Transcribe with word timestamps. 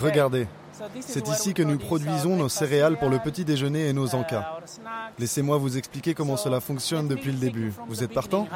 Regardez, 0.00 0.46
c'est 1.00 1.28
ici 1.28 1.54
que 1.54 1.62
nous 1.62 1.78
produisons 1.78 2.36
nos 2.36 2.48
céréales 2.48 2.98
pour 2.98 3.08
le 3.08 3.18
petit 3.18 3.44
déjeuner 3.44 3.88
et 3.88 3.92
nos 3.92 4.14
encas. 4.14 4.58
Laissez-moi 5.18 5.58
vous 5.58 5.76
expliquer 5.76 6.14
comment 6.14 6.36
cela 6.36 6.60
fonctionne 6.60 7.08
depuis 7.08 7.32
le 7.32 7.38
début. 7.38 7.72
Vous 7.88 8.02
êtes 8.02 8.12
partant 8.12 8.46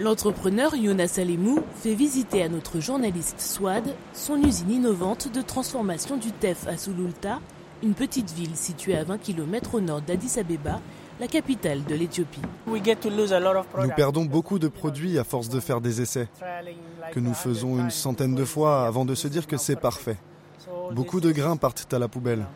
L'entrepreneur 0.00 0.74
Jonas 0.74 1.18
Alemou 1.18 1.60
fait 1.76 1.94
visiter 1.94 2.42
à 2.42 2.48
notre 2.48 2.80
journaliste 2.80 3.40
Swad 3.40 3.84
son 4.12 4.36
usine 4.42 4.72
innovante 4.72 5.32
de 5.32 5.40
transformation 5.40 6.16
du 6.16 6.32
TEF 6.32 6.66
à 6.66 6.76
Sululta, 6.76 7.38
une 7.80 7.94
petite 7.94 8.32
ville 8.32 8.56
située 8.56 8.96
à 8.96 9.04
20 9.04 9.18
km 9.18 9.76
au 9.76 9.80
nord 9.80 10.00
d'Addis 10.00 10.40
Abeba, 10.40 10.80
la 11.20 11.28
capitale 11.28 11.84
de 11.84 11.94
l'Éthiopie. 11.94 12.40
Nous 12.66 13.90
perdons 13.96 14.24
beaucoup 14.24 14.58
de 14.58 14.68
produits 14.68 15.18
à 15.18 15.24
force 15.24 15.48
de 15.48 15.60
faire 15.60 15.80
des 15.80 16.00
essais, 16.00 16.28
que 17.12 17.20
nous 17.20 17.34
faisons 17.34 17.78
une 17.78 17.90
centaine 17.90 18.34
de 18.34 18.44
fois 18.44 18.86
avant 18.86 19.04
de 19.04 19.14
se 19.14 19.28
dire 19.28 19.46
que 19.46 19.56
c'est 19.56 19.76
parfait. 19.76 20.16
Beaucoup 20.92 21.20
de 21.20 21.30
grains 21.32 21.56
partent 21.56 21.92
à 21.92 21.98
la 21.98 22.08
poubelle. 22.08 22.46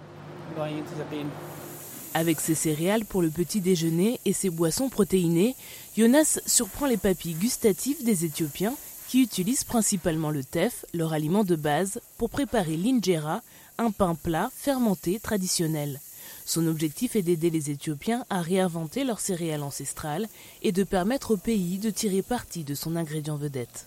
Avec 2.14 2.40
ses 2.40 2.54
céréales 2.54 3.04
pour 3.04 3.22
le 3.22 3.30
petit 3.30 3.60
déjeuner 3.60 4.18
et 4.24 4.32
ses 4.32 4.50
boissons 4.50 4.88
protéinées, 4.88 5.54
Jonas 5.96 6.40
surprend 6.46 6.86
les 6.86 6.96
papilles 6.96 7.34
gustatives 7.34 8.04
des 8.04 8.24
Éthiopiens 8.24 8.74
qui 9.08 9.22
utilisent 9.22 9.64
principalement 9.64 10.30
le 10.30 10.44
teff, 10.44 10.84
leur 10.92 11.12
aliment 11.12 11.44
de 11.44 11.56
base, 11.56 12.00
pour 12.18 12.28
préparer 12.28 12.76
l'injera, 12.76 13.42
un 13.78 13.90
pain 13.90 14.14
plat 14.14 14.50
fermenté 14.54 15.20
traditionnel. 15.20 16.00
Son 16.48 16.66
objectif 16.66 17.14
est 17.14 17.20
d'aider 17.20 17.50
les 17.50 17.70
Éthiopiens 17.70 18.24
à 18.30 18.40
réinventer 18.40 19.04
leurs 19.04 19.20
céréales 19.20 19.62
ancestrales 19.62 20.26
et 20.62 20.72
de 20.72 20.82
permettre 20.82 21.32
au 21.32 21.36
pays 21.36 21.76
de 21.76 21.90
tirer 21.90 22.22
parti 22.22 22.64
de 22.64 22.74
son 22.74 22.96
ingrédient 22.96 23.36
vedette. 23.36 23.86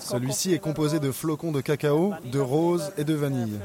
Celui-ci 0.00 0.52
est 0.52 0.58
composé 0.58 0.98
de 0.98 1.12
flocons 1.12 1.52
de 1.52 1.60
cacao, 1.60 2.12
de 2.24 2.40
rose 2.40 2.90
et 2.98 3.04
de 3.04 3.14
vanille. 3.14 3.60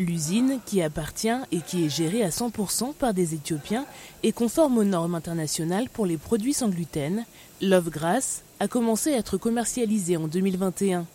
L'usine, 0.00 0.58
qui 0.66 0.82
appartient 0.82 1.28
et 1.52 1.60
qui 1.60 1.84
est 1.84 1.88
gérée 1.88 2.24
à 2.24 2.30
100% 2.30 2.94
par 2.94 3.14
des 3.14 3.32
Éthiopiens, 3.34 3.86
est 4.24 4.32
conforme 4.32 4.78
aux 4.78 4.84
normes 4.84 5.14
internationales 5.14 5.88
pour 5.88 6.06
les 6.06 6.16
produits 6.16 6.54
sans 6.54 6.68
gluten. 6.68 7.24
Love 7.62 7.90
Grass 7.90 8.42
a 8.58 8.66
commencé 8.66 9.14
à 9.14 9.18
être 9.18 9.36
commercialisé 9.36 10.16
en 10.16 10.26
2021. 10.26 11.06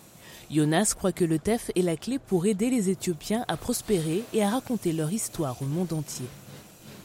Jonas 0.51 0.93
croit 0.95 1.11
que 1.11 1.25
le 1.25 1.39
TEF 1.39 1.71
est 1.75 1.81
la 1.81 1.97
clé 1.97 2.19
pour 2.19 2.45
aider 2.45 2.69
les 2.69 2.89
Éthiopiens 2.89 3.45
à 3.47 3.57
prospérer 3.57 4.23
et 4.33 4.43
à 4.43 4.49
raconter 4.49 4.93
leur 4.93 5.11
histoire 5.11 5.61
au 5.61 5.65
monde 5.65 5.93
entier. 5.93 6.25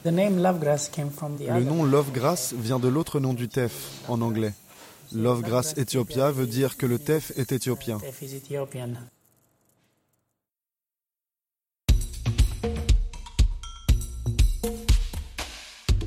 Le 0.05 1.63
nom 1.63 1.85
Lovegrass 1.85 2.55
vient 2.55 2.79
de 2.79 2.89
l'autre 2.89 3.21
nom 3.21 3.35
du 3.35 3.49
TEF 3.49 4.03
en 4.09 4.23
anglais. 4.23 4.55
Lovegrass 5.13 5.77
Ethiopia 5.77 6.31
veut 6.31 6.47
dire 6.47 6.77
que 6.77 6.87
le 6.87 6.99
TEF 6.99 7.33
est 7.37 7.53
éthiopien. 7.53 7.99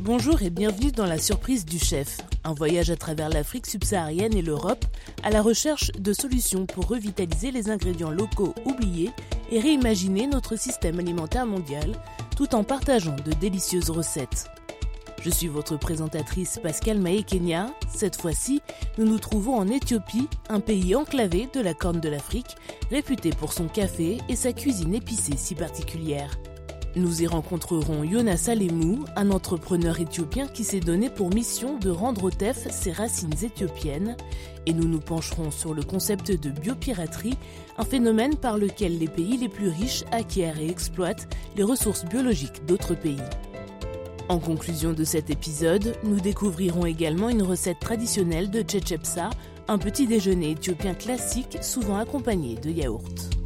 Bonjour 0.05 0.41
et 0.41 0.49
bienvenue 0.49 0.91
dans 0.91 1.05
La 1.05 1.17
Surprise 1.17 1.63
du 1.63 1.79
Chef, 1.79 2.17
un 2.43 2.53
voyage 2.53 2.89
à 2.89 2.97
travers 2.97 3.29
l'Afrique 3.29 3.65
subsaharienne 3.65 4.35
et 4.35 4.41
l'Europe 4.41 4.83
à 5.23 5.29
la 5.29 5.41
recherche 5.41 5.93
de 5.93 6.11
solutions 6.11 6.65
pour 6.65 6.89
revitaliser 6.89 7.51
les 7.51 7.69
ingrédients 7.69 8.11
locaux 8.11 8.53
oubliés 8.65 9.11
et 9.49 9.61
réimaginer 9.61 10.27
notre 10.27 10.57
système 10.57 10.99
alimentaire 10.99 11.45
mondial 11.45 11.93
tout 12.35 12.53
en 12.53 12.65
partageant 12.65 13.15
de 13.15 13.31
délicieuses 13.31 13.91
recettes. 13.91 14.49
Je 15.21 15.29
suis 15.29 15.47
votre 15.47 15.79
présentatrice 15.79 16.59
Pascal 16.61 16.99
Maé-Kenya. 16.99 17.67
Cette 17.87 18.17
fois-ci, 18.17 18.61
nous 18.97 19.05
nous 19.05 19.19
trouvons 19.19 19.55
en 19.55 19.69
Éthiopie, 19.69 20.27
un 20.49 20.59
pays 20.59 20.95
enclavé 20.95 21.47
de 21.53 21.61
la 21.61 21.73
Corne 21.73 22.01
de 22.01 22.09
l'Afrique, 22.09 22.57
réputé 22.91 23.29
pour 23.29 23.53
son 23.53 23.69
café 23.69 24.17
et 24.27 24.35
sa 24.35 24.51
cuisine 24.51 24.95
épicée 24.95 25.37
si 25.37 25.55
particulière. 25.55 26.37
Nous 26.95 27.23
y 27.23 27.27
rencontrerons 27.27 28.03
Jonas 28.03 28.49
Alemou, 28.49 29.05
un 29.15 29.31
entrepreneur 29.31 29.99
éthiopien 29.99 30.47
qui 30.47 30.63
s'est 30.63 30.79
donné 30.79 31.09
pour 31.09 31.33
mission 31.33 31.79
de 31.79 31.89
rendre 31.89 32.25
au 32.25 32.29
TEF 32.29 32.69
ses 32.69 32.91
racines 32.91 33.33
éthiopiennes. 33.41 34.15
Et 34.67 34.73
nous 34.73 34.87
nous 34.87 34.99
pencherons 34.99 35.49
sur 35.49 35.73
le 35.73 35.81
concept 35.81 36.31
de 36.31 36.51
biopiraterie, 36.51 37.37
un 37.79 37.83
phénomène 37.83 38.35
par 38.35 38.59
lequel 38.59 38.99
les 38.99 39.07
pays 39.07 39.37
les 39.37 39.49
plus 39.49 39.69
riches 39.69 40.03
acquièrent 40.11 40.59
et 40.59 40.69
exploitent 40.69 41.27
les 41.57 41.63
ressources 41.63 42.05
biologiques 42.05 42.63
d'autres 42.67 42.95
pays. 42.95 43.17
En 44.29 44.37
conclusion 44.37 44.93
de 44.93 45.03
cet 45.03 45.31
épisode, 45.31 45.95
nous 46.03 46.19
découvrirons 46.19 46.85
également 46.85 47.29
une 47.29 47.41
recette 47.41 47.79
traditionnelle 47.79 48.51
de 48.51 48.61
Tchetchepsa, 48.61 49.31
un 49.67 49.79
petit 49.79 50.05
déjeuner 50.05 50.51
éthiopien 50.51 50.93
classique 50.93 51.57
souvent 51.61 51.97
accompagné 51.97 52.55
de 52.55 52.69
yaourt. 52.69 53.42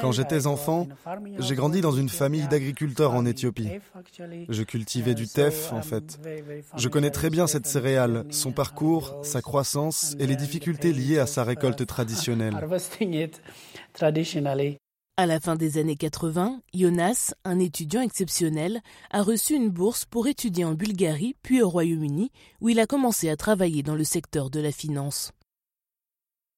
Quand 0.00 0.12
j'étais 0.12 0.46
enfant, 0.46 0.88
j'ai 1.38 1.54
grandi 1.54 1.82
dans 1.82 1.92
une 1.92 2.08
famille 2.08 2.48
d'agriculteurs 2.48 3.14
en 3.14 3.26
Éthiopie. 3.26 3.68
Je 4.48 4.62
cultivais 4.62 5.14
du 5.14 5.28
teff, 5.28 5.72
en 5.72 5.82
fait. 5.82 6.18
Je 6.76 6.88
connais 6.88 7.10
très 7.10 7.28
bien 7.28 7.46
cette 7.46 7.66
céréale, 7.66 8.24
son 8.30 8.52
parcours, 8.52 9.18
sa 9.22 9.42
croissance 9.42 10.16
et 10.18 10.26
les 10.26 10.36
difficultés 10.36 10.92
liées 10.92 11.18
à 11.18 11.26
sa 11.26 11.44
récolte 11.44 11.84
traditionnelle. 11.86 12.56
À 15.16 15.26
la 15.26 15.38
fin 15.38 15.54
des 15.54 15.76
années 15.76 15.96
80, 15.96 16.62
Jonas, 16.72 17.34
un 17.44 17.58
étudiant 17.58 18.00
exceptionnel, 18.00 18.80
a 19.10 19.22
reçu 19.22 19.54
une 19.54 19.68
bourse 19.68 20.06
pour 20.06 20.28
étudier 20.28 20.64
en 20.64 20.72
Bulgarie 20.72 21.36
puis 21.42 21.60
au 21.60 21.68
Royaume-Uni, 21.68 22.30
où 22.62 22.70
il 22.70 22.80
a 22.80 22.86
commencé 22.86 23.28
à 23.28 23.36
travailler 23.36 23.82
dans 23.82 23.96
le 23.96 24.04
secteur 24.04 24.48
de 24.48 24.60
la 24.60 24.72
finance. 24.72 25.32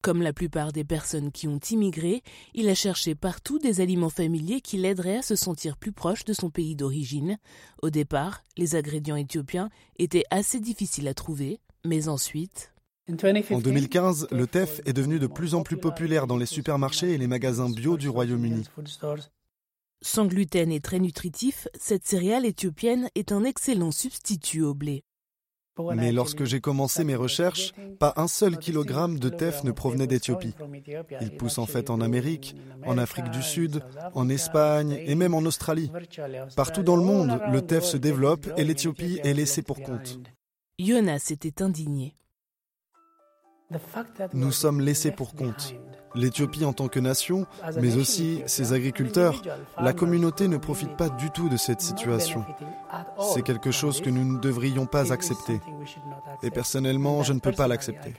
Comme 0.03 0.21
la 0.21 0.33
plupart 0.33 0.73
des 0.73 0.83
personnes 0.83 1.31
qui 1.31 1.47
ont 1.47 1.61
immigré, 1.71 2.23
il 2.53 2.67
a 2.67 2.75
cherché 2.75 3.15
partout 3.15 3.57
des 3.57 3.79
aliments 3.79 4.09
familiers 4.09 4.59
qui 4.59 4.75
l'aideraient 4.75 5.19
à 5.19 5.21
se 5.21 5.37
sentir 5.37 5.77
plus 5.77 5.93
proche 5.93 6.25
de 6.25 6.33
son 6.33 6.49
pays 6.49 6.75
d'origine. 6.75 7.37
Au 7.81 7.89
départ, 7.89 8.43
les 8.57 8.75
ingrédients 8.75 9.15
éthiopiens 9.15 9.69
étaient 9.99 10.25
assez 10.29 10.59
difficiles 10.59 11.07
à 11.07 11.13
trouver, 11.13 11.61
mais 11.85 12.09
ensuite... 12.09 12.73
En 13.09 13.59
2015, 13.59 14.27
le 14.31 14.45
teff 14.45 14.81
est 14.85 14.91
devenu 14.91 15.19
de 15.19 15.27
plus 15.27 15.55
en 15.55 15.63
plus 15.63 15.77
populaire 15.77 16.27
dans 16.27 16.37
les 16.37 16.45
supermarchés 16.45 17.13
et 17.13 17.17
les 17.17 17.27
magasins 17.27 17.69
bio 17.69 17.95
du 17.95 18.09
Royaume-Uni. 18.09 18.65
Sans 20.01 20.25
gluten 20.25 20.69
et 20.69 20.81
très 20.81 20.99
nutritif, 20.99 21.69
cette 21.79 22.05
céréale 22.05 22.45
éthiopienne 22.45 23.09
est 23.15 23.31
un 23.31 23.45
excellent 23.45 23.91
substitut 23.91 24.63
au 24.63 24.73
blé. 24.73 25.05
Mais 25.95 26.11
lorsque 26.11 26.43
j'ai 26.43 26.61
commencé 26.61 27.03
mes 27.03 27.15
recherches, 27.15 27.73
pas 27.99 28.13
un 28.17 28.27
seul 28.27 28.57
kilogramme 28.57 29.17
de 29.17 29.29
teff 29.29 29.63
ne 29.63 29.71
provenait 29.71 30.07
d'Éthiopie. 30.07 30.53
Il 31.21 31.35
pousse 31.35 31.57
en 31.57 31.65
fait 31.65 31.89
en 31.89 32.01
Amérique, 32.01 32.55
en 32.85 32.97
Afrique 32.97 33.29
du 33.31 33.41
Sud, 33.41 33.83
en 34.13 34.29
Espagne 34.29 34.99
et 35.05 35.15
même 35.15 35.33
en 35.33 35.39
Australie. 35.39 35.91
Partout 36.55 36.83
dans 36.83 36.95
le 36.95 37.03
monde, 37.03 37.39
le 37.51 37.61
teff 37.61 37.83
se 37.83 37.97
développe 37.97 38.47
et 38.57 38.63
l'Éthiopie 38.63 39.19
est 39.23 39.33
laissée 39.33 39.63
pour 39.63 39.81
compte. 39.81 40.19
Jonas 40.79 41.27
était 41.31 41.61
indigné. 41.61 42.15
Nous 44.33 44.51
sommes 44.51 44.81
laissés 44.81 45.11
pour 45.11 45.33
compte. 45.33 45.75
L'Éthiopie 46.15 46.65
en 46.65 46.73
tant 46.73 46.87
que 46.87 46.99
nation, 46.99 47.45
mais 47.81 47.95
aussi 47.97 48.41
ses 48.45 48.73
agriculteurs, 48.73 49.41
la 49.79 49.93
communauté 49.93 50.47
ne 50.47 50.57
profite 50.57 50.95
pas 50.95 51.09
du 51.09 51.31
tout 51.31 51.49
de 51.49 51.57
cette 51.57 51.81
situation. 51.81 52.45
C'est 53.33 53.41
quelque 53.41 53.71
chose 53.71 54.01
que 54.01 54.09
nous 54.09 54.23
ne 54.23 54.39
devrions 54.39 54.85
pas 54.85 55.11
accepter. 55.11 55.59
Et 56.43 56.51
personnellement, 56.51 57.23
je 57.23 57.33
ne 57.33 57.39
peux 57.39 57.51
pas 57.51 57.67
l'accepter. 57.67 58.13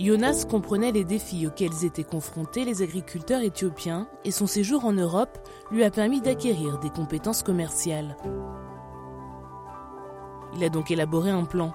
Jonas 0.00 0.44
comprenait 0.50 0.90
les 0.90 1.04
défis 1.04 1.46
auxquels 1.46 1.84
étaient 1.84 2.02
confrontés 2.02 2.64
les 2.64 2.82
agriculteurs 2.82 3.42
éthiopiens 3.42 4.08
et 4.24 4.32
son 4.32 4.48
séjour 4.48 4.84
en 4.84 4.92
Europe 4.92 5.38
lui 5.70 5.84
a 5.84 5.90
permis 5.90 6.20
d'acquérir 6.20 6.78
des 6.80 6.90
compétences 6.90 7.44
commerciales. 7.44 8.16
Il 10.56 10.64
a 10.64 10.68
donc 10.68 10.90
élaboré 10.90 11.30
un 11.30 11.44
plan 11.44 11.72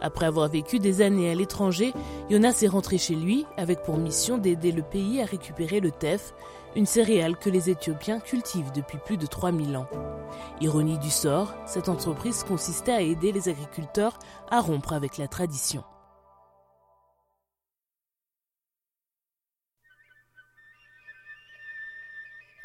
après 0.00 0.26
avoir 0.26 0.48
vécu 0.48 0.78
des 0.78 1.02
années 1.02 1.30
à 1.30 1.34
l'étranger, 1.34 1.92
Jonas 2.30 2.60
est 2.62 2.68
rentré 2.68 2.98
chez 2.98 3.14
lui 3.14 3.46
avec 3.56 3.82
pour 3.82 3.98
mission 3.98 4.38
d'aider 4.38 4.72
le 4.72 4.82
pays 4.82 5.20
à 5.20 5.24
récupérer 5.24 5.80
le 5.80 5.90
teff, 5.90 6.34
une 6.76 6.86
céréale 6.86 7.36
que 7.36 7.50
les 7.50 7.70
Éthiopiens 7.70 8.20
cultivent 8.20 8.72
depuis 8.72 8.98
plus 8.98 9.16
de 9.16 9.26
3000 9.26 9.76
ans. 9.76 9.88
Ironie 10.60 10.98
du 10.98 11.10
sort, 11.10 11.54
cette 11.66 11.88
entreprise 11.88 12.44
consistait 12.44 12.92
à 12.92 13.00
aider 13.00 13.32
les 13.32 13.48
agriculteurs 13.48 14.18
à 14.50 14.60
rompre 14.60 14.92
avec 14.92 15.18
la 15.18 15.28
tradition. 15.28 15.82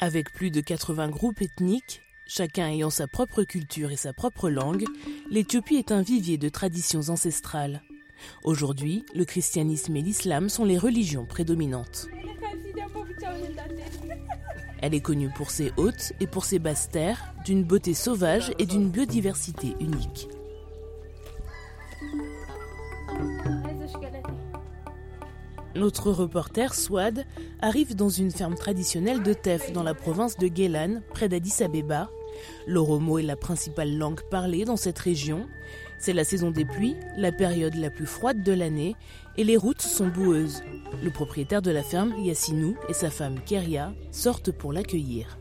Avec 0.00 0.32
plus 0.32 0.50
de 0.50 0.60
80 0.60 1.08
groupes 1.08 1.40
ethniques, 1.40 2.02
Chacun 2.26 2.68
ayant 2.68 2.90
sa 2.90 3.06
propre 3.06 3.42
culture 3.42 3.90
et 3.90 3.96
sa 3.96 4.12
propre 4.12 4.48
langue, 4.48 4.84
l'Éthiopie 5.30 5.76
est 5.76 5.92
un 5.92 6.02
vivier 6.02 6.38
de 6.38 6.48
traditions 6.48 7.08
ancestrales. 7.08 7.82
Aujourd'hui, 8.44 9.04
le 9.14 9.24
christianisme 9.24 9.94
et 9.96 10.02
l'islam 10.02 10.48
sont 10.48 10.64
les 10.64 10.78
religions 10.78 11.26
prédominantes. 11.26 12.08
Elle 14.80 14.94
est 14.94 15.00
connue 15.00 15.30
pour 15.30 15.50
ses 15.50 15.72
hautes 15.76 16.12
et 16.20 16.26
pour 16.26 16.44
ses 16.44 16.58
basses 16.58 16.88
terres, 16.90 17.34
d'une 17.44 17.64
beauté 17.64 17.94
sauvage 17.94 18.52
et 18.58 18.66
d'une 18.66 18.90
biodiversité 18.90 19.74
unique. 19.80 20.28
Notre 25.74 26.12
reporter 26.12 26.72
Swad 26.72 27.26
arrive 27.60 27.96
dans 27.96 28.08
une 28.08 28.30
ferme 28.30 28.54
traditionnelle 28.54 29.24
de 29.24 29.32
Tef 29.32 29.72
dans 29.72 29.82
la 29.82 29.94
province 29.94 30.36
de 30.36 30.46
Guélan, 30.46 31.00
près 31.12 31.28
d'Addis 31.28 31.64
Abeba. 31.64 32.08
L'oromo 32.68 33.18
est 33.18 33.24
la 33.24 33.34
principale 33.34 33.96
langue 33.96 34.20
parlée 34.30 34.64
dans 34.64 34.76
cette 34.76 35.00
région. 35.00 35.48
C'est 35.98 36.12
la 36.12 36.22
saison 36.22 36.52
des 36.52 36.64
pluies, 36.64 36.94
la 37.16 37.32
période 37.32 37.74
la 37.74 37.90
plus 37.90 38.06
froide 38.06 38.44
de 38.44 38.52
l'année, 38.52 38.94
et 39.36 39.42
les 39.42 39.56
routes 39.56 39.82
sont 39.82 40.06
boueuses. 40.06 40.62
Le 41.02 41.10
propriétaire 41.10 41.62
de 41.62 41.72
la 41.72 41.82
ferme, 41.82 42.14
Yassinou, 42.22 42.76
et 42.88 42.92
sa 42.92 43.10
femme 43.10 43.40
Keria 43.44 43.92
sortent 44.12 44.52
pour 44.52 44.72
l'accueillir. 44.72 45.38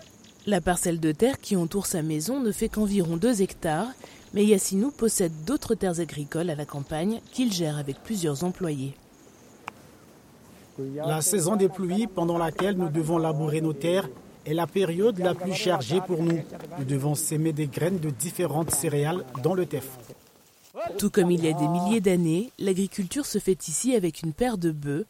La 0.46 0.60
parcelle 0.60 1.00
de 1.00 1.10
terre 1.10 1.40
qui 1.40 1.56
entoure 1.56 1.86
sa 1.86 2.02
maison 2.02 2.38
ne 2.38 2.52
fait 2.52 2.68
qu'environ 2.68 3.16
2 3.16 3.40
hectares, 3.40 3.88
mais 4.34 4.44
Yassinou 4.44 4.90
possède 4.90 5.32
d'autres 5.46 5.74
terres 5.74 6.00
agricoles 6.00 6.50
à 6.50 6.54
la 6.54 6.66
campagne 6.66 7.20
qu'il 7.32 7.50
gère 7.50 7.78
avec 7.78 8.02
plusieurs 8.02 8.44
employés. 8.44 8.94
La 10.96 11.22
saison 11.22 11.56
des 11.56 11.68
pluies 11.68 12.06
pendant 12.06 12.36
laquelle 12.36 12.76
nous 12.76 12.90
devons 12.90 13.16
labourer 13.16 13.62
nos 13.62 13.72
terres 13.72 14.08
est 14.44 14.52
la 14.52 14.66
période 14.66 15.18
la 15.18 15.34
plus 15.34 15.54
chargée 15.54 16.02
pour 16.06 16.22
nous. 16.22 16.42
Nous 16.78 16.84
devons 16.84 17.14
s'aimer 17.14 17.54
des 17.54 17.66
graines 17.66 17.98
de 17.98 18.10
différentes 18.10 18.70
céréales 18.70 19.24
dans 19.42 19.54
le 19.54 19.64
TEF. 19.64 19.98
Tout 20.98 21.08
comme 21.08 21.30
il 21.30 21.42
y 21.42 21.48
a 21.48 21.52
des 21.52 21.68
milliers 21.68 22.00
d'années, 22.00 22.50
l'agriculture 22.58 23.24
se 23.24 23.38
fait 23.38 23.68
ici 23.68 23.94
avec 23.94 24.22
une 24.22 24.34
paire 24.34 24.58
de 24.58 24.72
bœufs. 24.72 25.06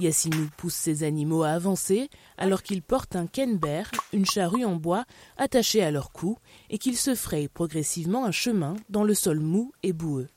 Yassinou 0.00 0.48
pousse 0.56 0.74
ses 0.74 1.02
animaux 1.02 1.42
à 1.42 1.50
avancer 1.50 2.08
alors 2.36 2.62
qu'ils 2.62 2.82
portent 2.82 3.16
un 3.16 3.26
kenber, 3.26 3.82
une 4.12 4.26
charrue 4.26 4.64
en 4.64 4.76
bois 4.76 5.04
attachée 5.36 5.82
à 5.82 5.90
leur 5.90 6.12
cou, 6.12 6.38
et 6.70 6.78
qu'ils 6.78 6.96
se 6.96 7.14
frayent 7.14 7.48
progressivement 7.48 8.24
un 8.24 8.30
chemin 8.30 8.76
dans 8.88 9.04
le 9.04 9.14
sol 9.14 9.40
mou 9.40 9.72
et 9.82 9.92
boueux. 9.92 10.28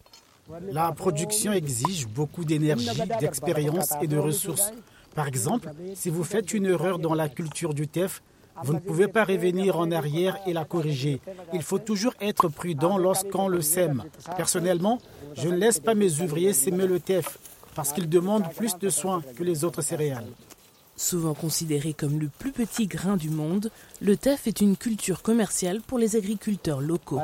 La 0.72 0.92
production 0.92 1.54
exige 1.54 2.08
beaucoup 2.08 2.44
d'énergie, 2.44 2.90
d'expérience 3.20 3.94
et 4.02 4.08
de 4.08 4.18
ressources. 4.18 4.74
Par 5.16 5.28
exemple, 5.28 5.72
si 5.96 6.10
vous 6.10 6.24
faites 6.24 6.54
une 6.54 6.66
erreur 6.66 7.00
dans 7.00 7.14
la 7.14 7.30
culture 7.30 7.74
du 7.74 7.88
TEF, 7.88 8.22
vous 8.64 8.74
ne 8.74 8.80
pouvez 8.80 9.08
pas 9.08 9.24
revenir 9.24 9.78
en 9.78 9.92
arrière 9.92 10.38
et 10.46 10.54
la 10.54 10.66
corriger. 10.66 11.22
Il 11.54 11.62
faut 11.62 11.80
toujours 11.80 12.14
être 12.20 12.50
prudent 12.50 12.98
lorsqu'on 12.98 13.48
le 13.48 13.62
sème. 13.62 14.04
Personnellement, 14.36 15.00
je 15.36 15.48
ne 15.48 15.56
laisse 15.56 15.80
pas 15.80 15.96
mes 15.96 16.22
ouvriers 16.22 16.54
s'aimer 16.54 16.86
le 16.86 17.00
TEF 17.00 17.40
parce 17.76 17.94
qu'ils 17.94 18.10
demandent 18.10 18.50
plus 18.56 18.78
de 18.78 18.90
soins 18.90 19.22
que 19.36 19.44
les 19.44 19.64
autres 19.64 19.82
céréales. 19.82 20.28
Souvent 20.98 21.34
considéré 21.34 21.94
comme 21.94 22.20
le 22.20 22.28
plus 22.28 22.52
petit 22.52 22.86
grain 22.86 23.18
du 23.18 23.30
monde, 23.30 23.72
le 24.02 24.18
teff 24.18 24.46
est 24.46 24.62
une 24.62 24.78
culture 24.78 25.24
commerciale 25.24 25.82
pour 25.82 25.98
les 25.98 26.16
agriculteurs 26.16 26.82
locaux. 26.82 27.20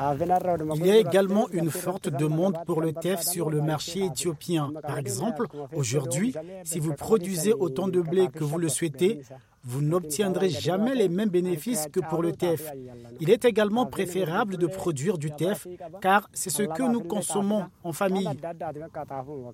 Il 0.00 0.86
y 0.86 0.90
a 0.90 0.96
également 0.96 1.48
une 1.50 1.70
forte 1.70 2.08
demande 2.08 2.56
pour 2.66 2.80
le 2.80 2.92
teff 2.92 3.22
sur 3.22 3.50
le 3.50 3.60
marché 3.60 4.04
éthiopien. 4.04 4.72
Par 4.82 4.98
exemple, 4.98 5.46
aujourd'hui, 5.74 6.34
si 6.64 6.78
vous 6.78 6.94
produisez 6.94 7.52
autant 7.52 7.88
de 7.88 8.00
blé 8.00 8.28
que 8.28 8.44
vous 8.44 8.58
le 8.58 8.68
souhaitez, 8.68 9.22
vous 9.64 9.82
n'obtiendrez 9.82 10.48
jamais 10.48 10.94
les 10.94 11.08
mêmes 11.08 11.28
bénéfices 11.28 11.88
que 11.92 12.00
pour 12.00 12.22
le 12.22 12.32
TEF. 12.32 12.72
Il 13.20 13.28
est 13.30 13.44
également 13.44 13.86
préférable 13.86 14.56
de 14.56 14.66
produire 14.66 15.18
du 15.18 15.30
TEF 15.30 15.66
car 16.00 16.28
c'est 16.32 16.50
ce 16.50 16.62
que 16.62 16.82
nous 16.82 17.00
consommons 17.02 17.64
en 17.82 17.92
famille. 17.92 18.28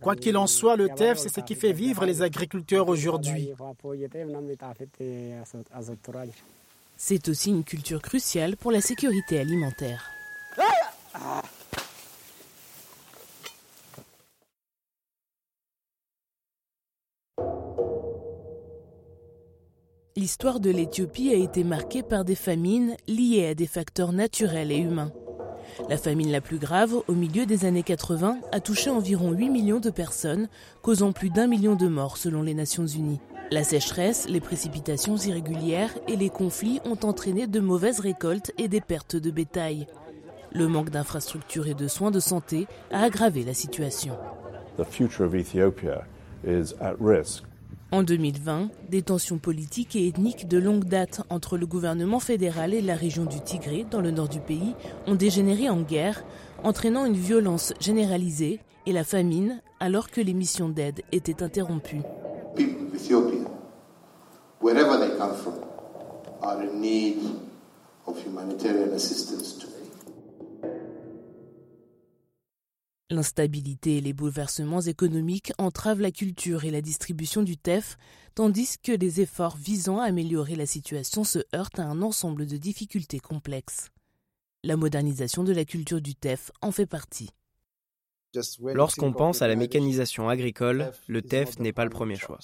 Quoi 0.02 0.14
qu'il 0.14 0.36
en 0.36 0.46
soit, 0.46 0.76
le 0.76 0.88
TEF, 0.90 1.18
c'est 1.18 1.34
ce 1.34 1.40
qui 1.40 1.54
fait 1.54 1.72
vivre 1.72 2.04
les 2.04 2.22
agriculteurs 2.22 2.88
aujourd'hui. 2.88 3.50
C'est 6.96 7.28
aussi 7.28 7.50
une 7.50 7.64
culture 7.64 8.00
cruciale 8.02 8.56
pour 8.56 8.70
la 8.70 8.80
sécurité 8.80 9.40
alimentaire. 9.40 10.10
L'histoire 20.16 20.60
de 20.60 20.70
l'Éthiopie 20.70 21.30
a 21.30 21.36
été 21.36 21.64
marquée 21.64 22.04
par 22.04 22.24
des 22.24 22.36
famines 22.36 22.96
liées 23.08 23.48
à 23.48 23.54
des 23.54 23.66
facteurs 23.66 24.12
naturels 24.12 24.70
et 24.70 24.78
humains. 24.78 25.12
La 25.88 25.96
famine 25.96 26.30
la 26.30 26.40
plus 26.40 26.58
grave, 26.58 26.94
au 27.08 27.12
milieu 27.12 27.46
des 27.46 27.64
années 27.64 27.82
80, 27.82 28.38
a 28.52 28.60
touché 28.60 28.90
environ 28.90 29.32
8 29.32 29.50
millions 29.50 29.80
de 29.80 29.90
personnes, 29.90 30.48
causant 30.82 31.12
plus 31.12 31.30
d'un 31.30 31.48
million 31.48 31.74
de 31.74 31.88
morts 31.88 32.16
selon 32.16 32.42
les 32.42 32.54
Nations 32.54 32.86
Unies. 32.86 33.20
La 33.50 33.64
sécheresse, 33.64 34.28
les 34.28 34.40
précipitations 34.40 35.16
irrégulières 35.16 35.94
et 36.06 36.16
les 36.16 36.30
conflits 36.30 36.80
ont 36.84 36.98
entraîné 37.02 37.46
de 37.46 37.60
mauvaises 37.60 38.00
récoltes 38.00 38.52
et 38.56 38.68
des 38.68 38.80
pertes 38.80 39.16
de 39.16 39.30
bétail. 39.30 39.88
Le 40.54 40.68
manque 40.68 40.90
d'infrastructures 40.90 41.66
et 41.66 41.74
de 41.74 41.88
soins 41.88 42.12
de 42.12 42.20
santé 42.20 42.68
a 42.92 43.02
aggravé 43.02 43.42
la 43.42 43.54
situation. 43.54 44.16
En 47.90 48.02
2020, 48.02 48.70
des 48.88 49.02
tensions 49.02 49.38
politiques 49.38 49.96
et 49.96 50.06
ethniques 50.06 50.46
de 50.46 50.58
longue 50.58 50.84
date 50.84 51.22
entre 51.28 51.58
le 51.58 51.66
gouvernement 51.66 52.20
fédéral 52.20 52.72
et 52.72 52.82
la 52.82 52.94
région 52.94 53.24
du 53.24 53.40
Tigré, 53.40 53.84
dans 53.90 54.00
le 54.00 54.12
nord 54.12 54.28
du 54.28 54.40
pays, 54.40 54.74
ont 55.08 55.16
dégénéré 55.16 55.68
en 55.68 55.80
guerre, 55.80 56.24
entraînant 56.62 57.04
une 57.04 57.14
violence 57.14 57.72
généralisée 57.80 58.60
et 58.86 58.92
la 58.92 59.04
famine 59.04 59.60
alors 59.80 60.08
que 60.08 60.20
les 60.20 60.34
missions 60.34 60.68
d'aide 60.68 61.02
étaient 61.10 61.42
interrompues. 61.42 62.02
L'instabilité 73.10 73.98
et 73.98 74.00
les 74.00 74.14
bouleversements 74.14 74.80
économiques 74.80 75.52
entravent 75.58 76.00
la 76.00 76.10
culture 76.10 76.64
et 76.64 76.70
la 76.70 76.80
distribution 76.80 77.42
du 77.42 77.58
TEF, 77.58 77.98
tandis 78.34 78.78
que 78.82 78.92
les 78.92 79.20
efforts 79.20 79.56
visant 79.58 79.98
à 79.98 80.04
améliorer 80.04 80.56
la 80.56 80.64
situation 80.64 81.22
se 81.22 81.40
heurtent 81.54 81.78
à 81.78 81.84
un 81.84 82.00
ensemble 82.00 82.46
de 82.46 82.56
difficultés 82.56 83.20
complexes. 83.20 83.90
La 84.62 84.76
modernisation 84.78 85.44
de 85.44 85.52
la 85.52 85.66
culture 85.66 86.00
du 86.00 86.14
TEF 86.14 86.50
en 86.62 86.72
fait 86.72 86.86
partie. 86.86 87.28
Lorsqu'on 88.60 89.12
pense 89.12 89.42
à 89.42 89.48
la 89.48 89.54
mécanisation 89.54 90.30
agricole, 90.30 90.90
le 91.06 91.20
TEF 91.20 91.58
n'est 91.58 91.74
pas 91.74 91.84
le 91.84 91.90
premier 91.90 92.16
choix. 92.16 92.38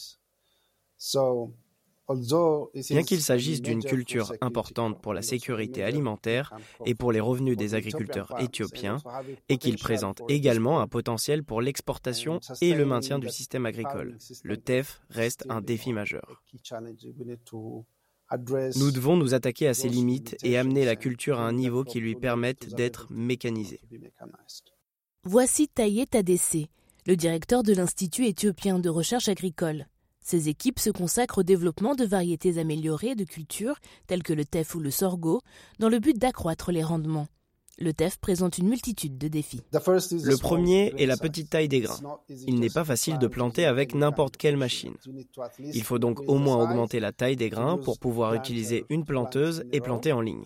Bien 2.91 3.03
qu'il 3.03 3.21
s'agisse 3.21 3.63
d'une 3.63 3.83
culture 3.83 4.33
importante 4.41 5.01
pour 5.01 5.15
la 5.15 5.23
sécurité 5.23 5.83
alimentaire 5.83 6.53
et 6.85 6.95
pour 6.95 7.13
les 7.13 7.21
revenus 7.21 7.57
des 7.57 7.75
agriculteurs 7.75 8.35
éthiopiens, 8.41 8.99
et 9.49 9.59
qu'il 9.59 9.79
présente 9.79 10.23
également 10.29 10.81
un 10.81 10.89
potentiel 10.89 11.45
pour 11.45 11.61
l'exportation 11.61 12.41
et 12.61 12.75
le 12.75 12.85
maintien 12.85 13.19
du 13.19 13.29
système 13.29 13.67
agricole, 13.67 14.19
le 14.43 14.57
TEF 14.57 15.03
reste 15.11 15.45
un 15.49 15.61
défi 15.61 15.93
majeur. 15.93 16.43
Nous 18.77 18.91
devons 18.93 19.17
nous 19.17 19.35
attaquer 19.35 19.67
à 19.67 19.75
ses 19.75 19.89
limites 19.89 20.37
et 20.45 20.57
amener 20.57 20.85
la 20.85 20.97
culture 20.97 21.41
à 21.41 21.47
un 21.47 21.53
niveau 21.53 21.83
qui 21.85 22.01
lui 22.01 22.15
permette 22.15 22.75
d'être 22.75 23.09
mécanisée. 23.11 23.81
Voici 25.25 25.69
Taye 25.69 26.07
Tadesse, 26.07 26.67
le 27.07 27.17
directeur 27.17 27.63
de 27.63 27.75
l'Institut 27.75 28.27
éthiopien 28.27 28.79
de 28.79 28.89
recherche 28.89 29.29
agricole. 29.29 29.87
Ces 30.23 30.49
équipes 30.49 30.79
se 30.79 30.91
consacrent 30.91 31.39
au 31.39 31.43
développement 31.43 31.95
de 31.95 32.05
variétés 32.05 32.59
améliorées 32.59 33.15
de 33.15 33.25
cultures 33.25 33.79
telles 34.07 34.23
que 34.23 34.33
le 34.33 34.45
teff 34.45 34.75
ou 34.75 34.81
le 34.81 34.91
sorgho 34.91 35.41
dans 35.79 35.89
le 35.89 35.99
but 35.99 36.19
d'accroître 36.19 36.73
les 36.73 36.85
rendements. 36.85 37.29
Le 37.83 37.95
teff 37.95 38.19
présente 38.19 38.59
une 38.59 38.69
multitude 38.69 39.17
de 39.17 39.29
défis. 39.29 39.63
Le 39.73 40.37
premier 40.39 40.93
est 40.99 41.07
la 41.07 41.17
petite 41.17 41.49
taille 41.49 41.69
des 41.69 41.81
grains. 41.81 42.19
Il 42.29 42.61
n'est 42.61 42.69
pas 42.69 42.85
facile 42.85 43.19
de 43.19 43.27
planter 43.27 43.65
avec 43.65 43.95
n'importe 43.95 44.37
quelle 44.37 44.59
machine. 44.59 44.93
Il 45.59 45.83
faut 45.83 45.99
donc 45.99 46.21
au 46.29 46.37
moins 46.37 46.63
augmenter 46.63 47.01
la 47.01 47.13
taille 47.13 47.37
des 47.37 47.49
grains 47.49 47.79
pour 47.79 47.99
pouvoir 47.99 48.35
utiliser 48.35 48.85
une 48.91 49.07
planteuse 49.07 49.65
et 49.73 49.81
planter 49.81 50.13
en 50.13 50.21
ligne. 50.21 50.45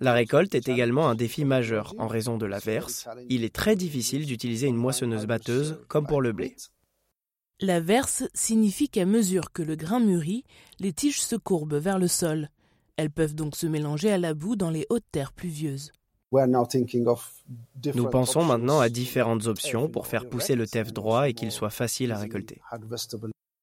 La 0.00 0.12
récolte 0.12 0.56
est 0.56 0.68
également 0.68 1.08
un 1.08 1.14
défi 1.14 1.44
majeur 1.44 1.94
en 1.98 2.08
raison 2.08 2.36
de 2.36 2.46
la 2.46 2.58
verse. 2.58 3.06
Il 3.28 3.44
est 3.44 3.54
très 3.54 3.76
difficile 3.76 4.26
d'utiliser 4.26 4.66
une 4.66 4.76
moissonneuse 4.76 5.26
batteuse 5.26 5.78
comme 5.86 6.08
pour 6.08 6.20
le 6.20 6.32
blé. 6.32 6.56
La 7.60 7.80
verse 7.80 8.24
signifie 8.34 8.90
qu'à 8.90 9.06
mesure 9.06 9.50
que 9.50 9.62
le 9.62 9.76
grain 9.76 9.98
mûrit, 9.98 10.44
les 10.78 10.92
tiges 10.92 11.22
se 11.22 11.36
courbent 11.36 11.76
vers 11.76 11.98
le 11.98 12.06
sol. 12.06 12.50
Elles 12.98 13.10
peuvent 13.10 13.34
donc 13.34 13.56
se 13.56 13.66
mélanger 13.66 14.10
à 14.12 14.18
la 14.18 14.34
boue 14.34 14.56
dans 14.56 14.68
les 14.68 14.84
hautes 14.90 15.06
terres 15.10 15.32
pluvieuses. 15.32 15.90
Nous 16.32 18.10
pensons 18.10 18.44
maintenant 18.44 18.80
à 18.80 18.90
différentes 18.90 19.46
options 19.46 19.88
pour 19.88 20.06
faire 20.06 20.28
pousser 20.28 20.54
le 20.54 20.66
teff 20.66 20.92
droit 20.92 21.30
et 21.30 21.32
qu'il 21.32 21.50
soit 21.50 21.70
facile 21.70 22.12
à 22.12 22.18
récolter. 22.18 22.60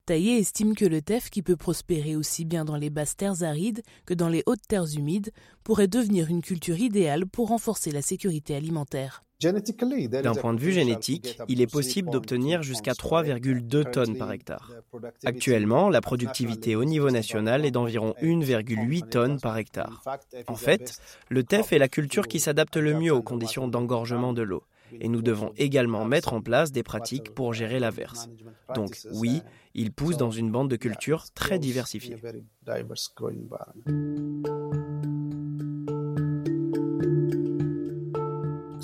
Taillé 0.08 0.40
estime 0.40 0.76
que 0.76 0.86
le 0.86 1.04
teff, 1.04 1.30
qui 1.30 1.44
peut 1.44 1.56
prospérer 1.56 2.16
aussi 2.16 2.46
bien 2.46 2.66
dans 2.66 2.78
les 2.78 2.90
basses 2.90 3.16
terres 3.16 3.44
arides 3.44 3.84
que 4.06 4.16
dans 4.16 4.28
les 4.28 4.42
hautes 4.48 4.68
terres 4.68 4.98
humides, 4.98 5.32
pourrait 5.64 5.88
devenir 5.88 6.30
une 6.30 6.42
culture 6.42 6.80
idéale 6.80 7.28
pour 7.28 7.50
renforcer 7.50 7.92
la 7.92 8.02
sécurité 8.02 8.56
alimentaire. 8.56 9.24
D'un 9.44 10.36
point 10.36 10.54
de 10.54 10.60
vue 10.60 10.72
génétique, 10.72 11.38
il 11.48 11.62
est 11.62 11.72
possible 11.72 12.10
d'obtenir 12.10 12.64
jusqu'à 12.64 12.94
3,2 12.94 13.92
tonnes 13.92 14.18
par 14.18 14.32
hectare. 14.32 14.72
Actuellement, 15.26 15.90
la 15.90 16.02
productivité 16.02 16.76
au 16.76 16.86
niveau 16.86 17.10
national 17.10 17.66
est 17.66 17.72
d'environ 17.72 18.14
1,8 18.22 19.10
tonnes 19.10 19.40
par 19.40 19.58
hectare. 19.58 20.04
En 20.48 20.56
fait, 20.56 21.00
le 21.30 21.44
teff 21.44 21.74
est 21.74 21.80
la 21.80 21.88
culture 21.88 22.28
qui 22.28 22.40
s'adapte 22.40 22.78
le 22.78 22.94
mieux 22.94 23.14
aux 23.14 23.22
conditions 23.24 23.68
d'engorgement 23.68 24.34
de 24.34 24.42
l'eau 24.42 24.64
et 25.00 25.08
nous 25.08 25.22
devons 25.22 25.52
également 25.58 26.06
mettre 26.06 26.34
en 26.34 26.42
place 26.42 26.72
des 26.72 26.84
pratiques 26.84 27.34
pour 27.34 27.54
gérer 27.54 27.80
l'averse. 27.80 28.30
Donc 28.76 28.98
oui, 29.12 29.42
il 29.74 29.92
pousse 29.92 30.18
dans 30.18 30.32
une 30.32 30.52
bande 30.52 30.70
de 30.70 30.76
culture 30.76 31.26
très 31.34 31.60
diversifiée. 31.60 32.18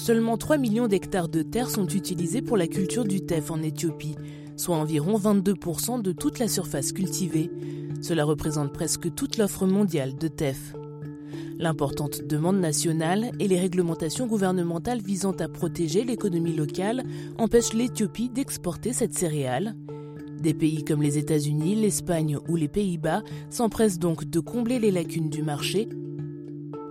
Seulement 0.09 0.37
3 0.37 0.57
millions 0.57 0.87
d'hectares 0.87 1.29
de 1.29 1.43
terre 1.43 1.69
sont 1.69 1.85
utilisés 1.85 2.41
pour 2.41 2.57
la 2.57 2.65
culture 2.65 3.05
du 3.05 3.21
teff 3.21 3.51
en 3.51 3.61
Éthiopie, 3.61 4.15
soit 4.57 4.75
environ 4.75 5.19
22% 5.19 6.01
de 6.01 6.11
toute 6.13 6.39
la 6.39 6.47
surface 6.47 6.93
cultivée. 6.93 7.51
Cela 8.01 8.25
représente 8.25 8.73
presque 8.73 9.13
toute 9.13 9.37
l'offre 9.37 9.67
mondiale 9.67 10.15
de 10.15 10.27
teff. 10.27 10.73
L'importante 11.59 12.23
demande 12.23 12.59
nationale 12.59 13.29
et 13.39 13.47
les 13.47 13.59
réglementations 13.59 14.25
gouvernementales 14.25 14.99
visant 14.99 15.33
à 15.33 15.47
protéger 15.47 16.03
l'économie 16.03 16.55
locale 16.55 17.03
empêchent 17.37 17.73
l'Éthiopie 17.73 18.29
d'exporter 18.29 18.93
cette 18.93 19.15
céréale. 19.15 19.75
Des 20.41 20.55
pays 20.55 20.83
comme 20.83 21.03
les 21.03 21.19
États-Unis, 21.19 21.75
l'Espagne 21.75 22.39
ou 22.47 22.55
les 22.55 22.67
Pays-Bas 22.67 23.21
s'empressent 23.51 23.99
donc 23.99 24.25
de 24.25 24.39
combler 24.39 24.79
les 24.79 24.89
lacunes 24.89 25.29
du 25.29 25.43
marché, 25.43 25.87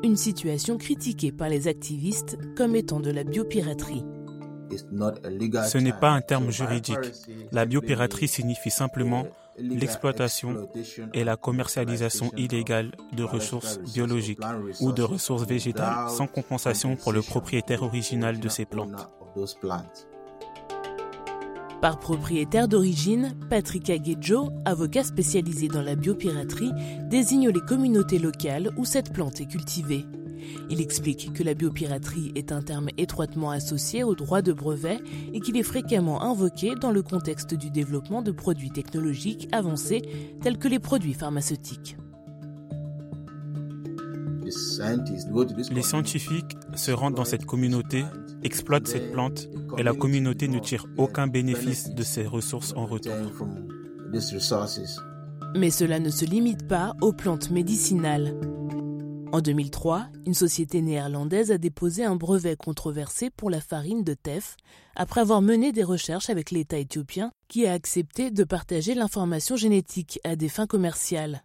une 0.03 0.17
situation 0.17 0.79
critiquée 0.79 1.33
par 1.33 1.49
les 1.49 1.69
activistes 1.69 2.39
comme 2.57 2.77
étant 2.77 3.01
de 3.01 3.11
la 3.11 3.25
biopiraterie. 3.25 4.05
Ce 4.71 5.79
n'est 5.79 5.93
pas 5.93 6.11
un 6.11 6.21
terme 6.21 6.51
juridique. 6.51 6.99
La 7.53 7.65
biopiraterie 7.65 8.29
signifie 8.29 8.71
simplement 8.71 9.27
l'exploitation 9.59 10.69
et 11.15 11.25
la 11.25 11.37
commercialisation 11.37 12.31
illégale 12.37 12.93
de 13.13 13.25
ressources 13.25 13.81
biologiques 13.81 14.41
ou 14.81 14.93
de 14.93 15.03
ressources 15.03 15.47
végétales 15.47 16.11
sans 16.11 16.27
compensation 16.27 16.97
pour 16.97 17.13
le 17.13 17.23
propriétaire 17.23 17.83
original 17.83 18.39
de 18.39 18.49
ces 18.49 18.67
plantes. 18.67 19.09
Par 21.81 22.01
propriétaire 22.01 22.67
d'origine, 22.67 23.37
Patrick 23.49 23.89
Aguejo, 23.89 24.51
avocat 24.65 25.05
spécialisé 25.05 25.69
dans 25.69 25.83
la 25.83 25.95
biopiraterie, 25.95 26.73
désigne 27.09 27.51
les 27.51 27.61
communautés 27.61 28.19
locales 28.19 28.73
où 28.77 28.85
cette 28.85 29.13
plante 29.13 29.41
est 29.41 29.47
cultivée. 29.47 30.05
Il 30.71 30.81
explique 30.81 31.33
que 31.33 31.45
la 31.45 31.55
biopiraterie 31.55 32.33
est 32.35 32.51
un 32.51 32.63
terme 32.63 32.89
étroitement 32.97 33.51
associé 33.51 34.03
au 34.03 34.17
droit 34.17 34.43
de 34.43 34.53
brevet 34.53 34.99
et 35.33 35.39
qu'il 35.39 35.57
est 35.57 35.63
fréquemment 35.63 36.23
invoqué 36.25 36.75
dans 36.75 36.91
le 36.91 37.03
contexte 37.03 37.55
du 37.55 37.71
développement 37.71 38.23
de 38.23 38.33
produits 38.33 38.71
technologiques 38.71 39.49
avancés 39.53 40.03
tels 40.43 40.59
que 40.59 40.69
les 40.69 40.81
produits 40.81 41.15
pharmaceutiques. 41.15 41.97
Les 45.71 45.83
scientifiques 45.83 46.57
se 46.75 46.91
rendent 46.91 47.15
dans 47.15 47.25
cette 47.25 47.45
communauté, 47.45 48.05
exploitent 48.43 48.87
cette 48.87 49.13
plante 49.13 49.49
et 49.77 49.83
la 49.83 49.93
communauté 49.93 50.49
ne 50.49 50.59
tire 50.59 50.87
aucun 50.97 51.27
bénéfice 51.27 51.91
de 51.95 52.03
ces 52.03 52.27
ressources 52.27 52.73
en 52.77 52.87
retour. 52.87 53.13
Mais 55.57 55.71
cela 55.71 55.99
ne 55.99 56.11
se 56.11 56.25
limite 56.25 56.67
pas 56.67 56.95
aux 57.01 57.13
plantes 57.13 57.51
médicinales. 57.51 58.35
En 59.31 59.43
2003, 59.43 60.07
une 60.27 60.33
société 60.33 60.81
néerlandaise 60.81 61.53
a 61.53 61.59
déposé 61.59 62.05
un 62.05 62.17
brevet 62.17 62.57
controversé 62.57 63.29
pour 63.29 63.51
la 63.51 63.61
farine 63.61 64.03
de 64.03 64.15
teff 64.15 64.57
après 64.97 65.21
avoir 65.21 65.43
mené 65.43 65.71
des 65.71 65.85
recherches 65.85 66.31
avec 66.31 66.51
l'État 66.51 66.79
éthiopien 66.79 67.31
qui 67.47 67.67
a 67.67 67.75
accepté 67.75 68.31
de 68.31 68.45
partager 68.45 68.95
l'information 68.95 69.57
génétique 69.57 70.19
à 70.25 70.35
des 70.35 70.49
fins 70.49 70.67
commerciales. 70.67 71.43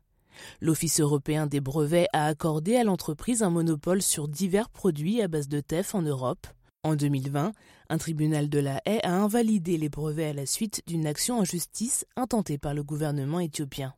L'Office 0.62 1.00
européen 1.00 1.48
des 1.48 1.62
brevets 1.62 2.08
a 2.14 2.26
accordé 2.26 2.76
à 2.76 2.84
l'entreprise 2.84 3.44
un 3.44 3.50
monopole 3.50 4.02
sur 4.02 4.28
divers 4.28 4.70
produits 4.70 5.22
à 5.22 5.28
base 5.28 5.48
de 5.48 5.60
teff 5.60 5.96
en 5.96 6.02
Europe. 6.02 6.48
En 6.84 6.96
2020, 6.96 7.54
un 7.90 7.98
tribunal 7.98 8.50
de 8.50 8.60
la 8.60 8.82
haie 8.86 9.04
a 9.06 9.16
invalidé 9.16 9.78
les 9.78 9.90
brevets 9.90 10.32
à 10.32 10.34
la 10.34 10.46
suite 10.46 10.82
d'une 10.86 11.08
action 11.08 11.40
en 11.40 11.46
justice 11.46 12.06
intentée 12.16 12.58
par 12.58 12.74
le 12.74 12.84
gouvernement 12.84 13.40
éthiopien. 13.40 13.94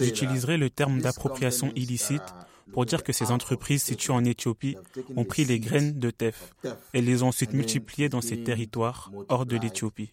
J'utiliserai 0.00 0.56
le 0.56 0.70
terme 0.70 1.00
d'appropriation 1.00 1.72
illicite 1.74 2.22
pour 2.72 2.86
dire 2.86 3.02
que 3.02 3.12
ces 3.12 3.32
entreprises 3.32 3.82
situées 3.82 4.12
en 4.12 4.24
Éthiopie 4.24 4.76
ont 5.16 5.24
pris 5.24 5.44
les 5.44 5.58
graines 5.58 5.98
de 5.98 6.10
teff 6.10 6.52
et 6.94 7.02
les 7.02 7.22
ont 7.24 7.28
ensuite 7.28 7.52
multipliées 7.52 8.08
dans 8.08 8.20
ces 8.20 8.44
territoires 8.44 9.10
hors 9.28 9.46
de 9.46 9.56
l'Éthiopie. 9.56 10.10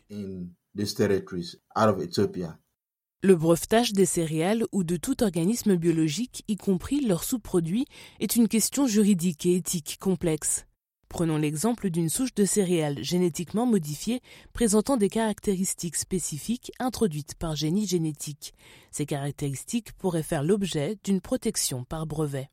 Le 3.22 3.36
brevetage 3.36 3.92
des 3.92 4.06
céréales 4.06 4.64
ou 4.72 4.86
de 4.86 4.96
tout 4.96 5.24
organisme 5.24 5.76
biologique, 5.76 6.46
y 6.48 6.56
compris 6.56 7.06
leurs 7.06 7.26
sous-produits, 7.26 7.86
est 8.22 8.38
une 8.38 8.48
question 8.48 8.88
juridique 8.88 9.46
et 9.46 9.58
éthique 9.58 9.98
complexe. 10.00 10.66
Prenons 11.10 11.36
l'exemple 11.36 11.90
d'une 11.90 12.08
souche 12.08 12.34
de 12.34 12.46
céréales 12.46 13.04
génétiquement 13.04 13.66
modifiée 13.66 14.22
présentant 14.54 14.96
des 14.96 15.10
caractéristiques 15.10 15.98
spécifiques 15.98 16.72
introduites 16.80 17.36
par 17.36 17.58
génie 17.58 17.86
génétique. 17.86 18.54
Ces 18.90 19.06
caractéristiques 19.06 19.92
pourraient 19.98 20.24
faire 20.24 20.44
l'objet 20.44 20.96
d'une 21.04 21.20
protection 21.20 21.84
par 21.84 22.08
brevet. 22.08 22.50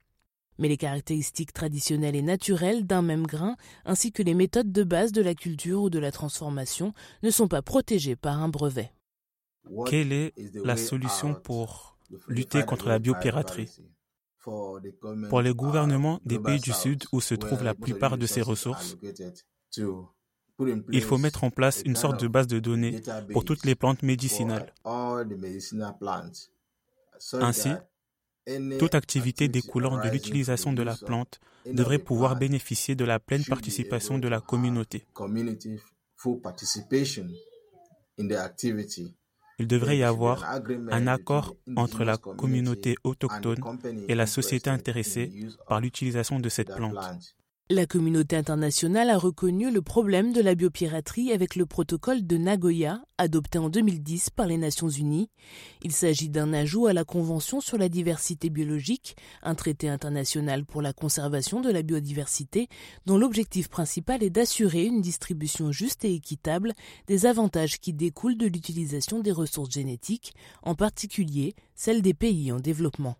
Mais 0.59 0.67
les 0.67 0.79
caractéristiques 0.79 1.53
traditionnelles 1.53 2.17
et 2.17 2.23
naturelles 2.23 2.85
d'un 2.85 3.03
même 3.03 3.29
grain, 3.29 3.55
ainsi 3.85 4.11
que 4.11 4.25
les 4.25 4.35
méthodes 4.35 4.73
de 4.73 4.83
base 4.83 5.13
de 5.13 5.23
la 5.23 5.37
culture 5.37 5.83
ou 5.83 5.91
de 5.91 6.01
la 6.01 6.11
transformation, 6.11 6.93
ne 7.23 7.31
sont 7.31 7.47
pas 7.47 7.63
protégées 7.63 8.17
par 8.17 8.43
un 8.43 8.49
brevet. 8.49 8.91
Quelle 9.87 10.13
est 10.13 10.33
la 10.65 10.77
solution 10.77 11.35
pour 11.35 11.99
lutter 12.29 12.63
contre 12.65 12.89
la 12.89 12.99
biopiraterie 12.99 13.71
pour 15.29 15.43
les 15.43 15.53
gouvernements 15.53 16.21
des 16.25 16.39
pays 16.39 16.61
du 16.61 16.73
Sud 16.73 17.05
où 17.13 17.21
se 17.21 17.35
trouve 17.35 17.65
la 17.65 17.75
plupart 17.75 18.17
de 18.17 18.27
ces 18.27 18.43
ressources, 18.43 18.97
il 20.93 21.03
faut 21.03 21.19
mettre 21.19 21.45
en 21.45 21.51
place 21.51 21.83
une 21.85 21.97
sorte 21.97 22.21
de 22.21 22.29
base 22.29 22.47
de 22.47 22.61
données 22.61 23.01
pour 23.33 23.45
toutes 23.45 23.65
les 23.65 23.75
plantes 23.75 24.03
médicinales. 24.03 24.73
Ainsi, 27.33 27.71
toute 28.79 28.95
activité 28.95 29.49
découlant 29.49 30.01
de 30.03 30.09
l'utilisation 30.09 30.73
de 30.73 30.83
la 30.83 30.97
plante 30.97 31.41
devrait 31.67 31.99
pouvoir 31.99 32.37
bénéficier 32.37 32.95
de 32.95 33.05
la 33.05 33.19
pleine 33.19 33.45
participation 33.45 34.19
de 34.19 34.29
la 34.29 34.41
communauté 34.41 35.05
il 39.59 39.67
devrait 39.67 39.99
y 39.99 40.03
avoir 40.03 40.45
un 40.91 41.07
accord 41.07 41.57
entre 41.77 42.05
la 42.05 42.17
communauté 42.17 42.97
autochtone 43.05 43.59
et 44.09 44.15
la 44.15 44.27
société 44.27 44.71
intéressée 44.71 45.33
par 45.67 45.81
l'utilisation 45.81 46.41
de 46.41 46.49
cette 46.49 46.75
plante. 46.75 46.97
La 47.69 47.85
communauté 47.85 48.37
internationale 48.37 49.11
a 49.11 49.19
reconnu 49.19 49.73
le 49.73 49.83
problème 49.83 50.33
de 50.33 50.41
la 50.41 50.55
biopiraterie 50.55 51.33
avec 51.33 51.57
le 51.57 51.67
protocole 51.67 52.25
de 52.25 52.37
Nagoya, 52.37 53.03
adopté 53.19 53.59
en 53.59 53.69
2010 53.69 54.31
par 54.31 54.47
les 54.47 54.57
Nations 54.57 54.89
Unies. 54.89 55.31
Il 55.83 55.91
s'agit 55.91 56.29
d'un 56.29 56.53
ajout 56.53 56.87
à 56.87 56.93
la 56.93 57.03
Convention 57.03 57.61
sur 57.61 57.77
la 57.77 57.89
diversité 57.89 58.51
biologique, 58.51 59.17
un 59.43 59.57
traité 59.57 59.89
international 59.89 60.65
pour 60.65 60.81
la 60.81 60.93
conservation 60.93 61.61
de 61.61 61.73
la 61.73 61.83
biodiversité, 61.83 62.69
dont 63.05 63.19
l'objectif 63.19 63.69
principal 63.69 64.23
est 64.23 64.31
d'assurer 64.31 64.85
une 64.85 65.01
distribution 65.01 65.73
juste 65.73 66.05
et 66.05 66.15
équitable 66.15 66.73
des 67.09 67.27
avantages 67.27 67.81
qui 67.81 67.93
découlent 67.93 68.39
de 68.39 68.47
l'utilisation 68.47 69.19
des 69.19 69.33
ressources 69.33 69.75
génétiques, 69.75 70.35
en 70.63 70.77
particulier 70.77 71.57
celles 71.75 72.03
des 72.03 72.15
pays 72.15 72.53
en 72.53 72.61
développement. 72.61 73.17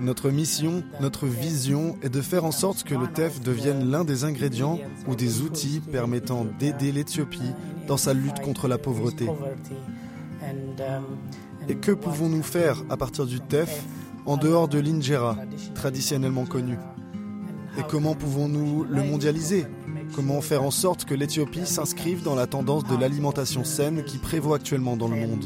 Notre 0.00 0.30
mission, 0.30 0.82
notre 1.00 1.26
vision 1.26 1.96
est 2.02 2.08
de 2.08 2.20
faire 2.20 2.44
en 2.44 2.52
sorte 2.52 2.84
que 2.84 2.94
le 2.94 3.06
TEF 3.06 3.40
devienne 3.40 3.90
l'un 3.90 4.04
des 4.04 4.24
ingrédients 4.24 4.78
ou 5.08 5.14
des 5.16 5.40
outils 5.40 5.80
permettant 5.80 6.46
d'aider 6.58 6.92
l'Éthiopie 6.92 7.52
dans 7.88 7.96
sa 7.96 8.12
lutte 8.12 8.40
contre 8.40 8.68
la 8.68 8.78
pauvreté. 8.78 9.28
Um, 9.28 11.04
Et 11.68 11.76
que 11.76 11.92
pouvons-nous 11.92 12.42
faire 12.42 12.82
à 12.90 12.96
partir 12.96 13.26
du 13.26 13.40
TEF 13.40 13.84
en 14.26 14.36
dehors 14.36 14.68
de 14.68 14.78
l'Injera, 14.78 15.36
traditionnellement 15.74 16.44
connu? 16.44 16.76
Et 17.78 17.82
comment 17.88 18.14
pouvons-nous 18.14 18.84
le 18.84 19.02
mondialiser? 19.02 19.66
Comment 20.14 20.42
faire 20.42 20.62
en 20.62 20.70
sorte 20.70 21.06
que 21.06 21.14
l'Éthiopie 21.14 21.66
s'inscrive 21.66 22.22
dans 22.22 22.34
la 22.34 22.46
tendance 22.46 22.84
de 22.84 22.96
l'alimentation 22.96 23.64
saine 23.64 24.04
qui 24.04 24.18
prévaut 24.18 24.52
actuellement 24.52 24.96
dans 24.96 25.08
le 25.08 25.16
monde? 25.16 25.44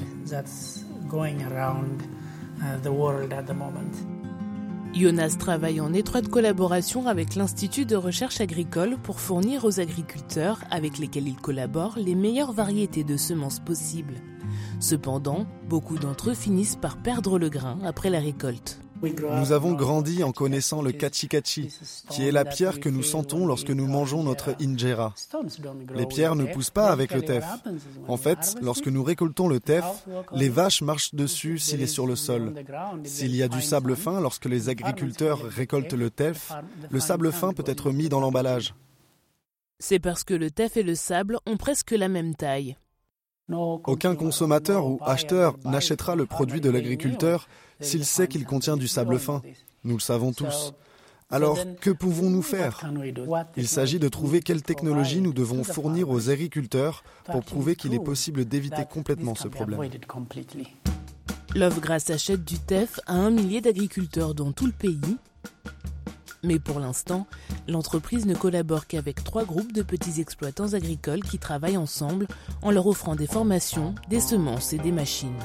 Jonas 4.95 5.37
travaille 5.39 5.81
en 5.81 5.93
étroite 5.93 6.29
collaboration 6.29 7.07
avec 7.07 7.35
l'Institut 7.35 7.85
de 7.85 7.97
recherche 7.97 8.41
agricole 8.41 8.97
pour 9.03 9.21
fournir 9.21 9.65
aux 9.67 9.79
agriculteurs 9.79 10.61
avec 10.71 10.99
lesquels 10.99 11.29
il 11.29 11.37
collabore 11.37 11.97
les 11.99 12.15
meilleures 12.15 12.53
variétés 12.53 13.05
de 13.05 13.19
semences 13.19 13.61
possibles. 13.61 14.15
Cependant, 14.81 15.47
beaucoup 15.69 15.99
d'entre 15.99 16.31
eux 16.31 16.35
finissent 16.35 16.77
par 16.77 16.97
perdre 16.97 17.39
le 17.39 17.51
grain 17.51 17.79
après 17.85 18.09
la 18.09 18.21
récolte. 18.21 18.86
Nous 19.03 19.53
avons 19.53 19.73
grandi 19.73 20.23
en 20.23 20.33
connaissant 20.33 20.83
le 20.83 20.93
kachi-kachi, 20.93 21.69
qui 22.11 22.26
est 22.26 22.33
la 22.33 22.45
pierre 22.45 22.81
que 22.81 22.88
nous 22.88 23.03
sentons 23.03 23.47
lorsque 23.47 23.71
nous 23.71 23.87
mangeons 23.87 24.23
notre 24.23 24.55
injera. 24.61 25.15
Les 25.95 26.07
pierres 26.07 26.37
ne 26.37 26.45
poussent 26.45 26.71
pas 26.71 26.91
avec 26.91 27.12
le 27.12 27.23
teff. 27.23 27.45
En 28.09 28.17
fait, 28.17 28.57
lorsque 28.61 28.88
nous 28.88 29.05
récoltons 29.05 29.49
le 29.49 29.61
teff, 29.61 29.85
les 30.33 30.49
vaches 30.49 30.83
marchent 30.83 31.15
dessus 31.15 31.59
s'il 31.59 31.83
est 31.83 31.87
sur 31.87 32.07
le 32.07 32.17
sol. 32.17 32.55
S'il 33.05 33.35
y 33.35 33.43
a 33.43 33.49
du 33.49 33.62
sable 33.62 33.97
fin 33.97 34.21
lorsque 34.21 34.47
les 34.47 34.69
agriculteurs 34.69 35.43
récoltent 35.43 35.93
le 35.93 36.11
teff, 36.11 36.53
le 36.91 37.00
sable 37.00 37.33
fin 37.33 37.53
peut 37.53 37.65
être 37.67 37.91
mis 37.91 38.09
dans 38.09 38.21
l'emballage. 38.21 38.75
C'est 39.79 39.99
parce 39.99 40.25
que 40.25 40.35
le 40.35 40.50
teff 40.50 40.76
et 40.76 40.83
le 40.83 40.95
sable 40.95 41.38
ont 41.47 41.57
presque 41.57 41.91
la 41.91 42.09
même 42.09 42.35
taille. 42.35 42.76
Aucun 43.53 44.17
consommateur 44.17 44.87
ou 44.87 44.99
acheteur 45.03 45.57
n'achètera 45.65 46.17
le 46.17 46.26
produit 46.26 46.61
de 46.61 46.71
l'agriculteur 46.71 47.47
s'il 47.80 48.04
sait 48.04 48.28
qu'il 48.28 48.45
contient 48.45 48.76
du 48.76 48.88
sable 48.88 49.18
fin. 49.18 49.42
Nous 49.85 49.95
le 49.95 50.00
savons 50.00 50.33
tous. 50.33 50.73
Alors, 51.30 51.59
que 51.80 51.90
pouvons-nous 51.90 52.42
faire? 52.42 52.80
Il 53.56 53.66
s'agit 53.66 53.99
de 53.99 54.09
trouver 54.09 54.40
quelle 54.40 54.62
technologie 54.62 55.21
nous 55.21 55.33
devons 55.33 55.64
fournir 55.64 56.09
aux 56.09 56.30
agriculteurs 56.30 57.02
pour 57.25 57.42
prouver 57.42 57.75
qu'il 57.75 57.95
est 57.95 58.02
possible 58.02 58.45
d'éviter 58.45 58.85
complètement 58.88 59.35
ce 59.35 59.49
problème. 59.49 59.80
Lovegrass 61.54 62.11
achète 62.11 62.45
du 62.45 62.59
TEF 62.59 63.00
à 63.06 63.14
un 63.14 63.30
millier 63.30 63.61
d'agriculteurs 63.61 64.35
dans 64.35 64.52
tout 64.52 64.66
le 64.66 64.73
pays. 64.73 65.16
Mais 66.45 66.59
pour 66.61 66.78
l'instant, 66.78 67.26
l'entreprise 67.66 68.26
ne 68.26 68.35
collabore 68.35 68.87
qu'avec 68.87 69.25
trois 69.25 69.45
groupes 69.45 69.73
de 69.73 69.83
petits 69.83 70.21
exploitants 70.21 70.75
agricoles 70.75 71.25
qui 71.25 71.38
travaillent 71.38 71.78
ensemble 71.78 72.28
en 72.62 72.71
leur 72.71 72.87
offrant 72.87 73.16
des 73.16 73.26
formations, 73.26 73.95
des 74.11 74.21
semences 74.21 74.73
et 74.73 74.78
des 74.78 74.92
machines. 74.92 75.38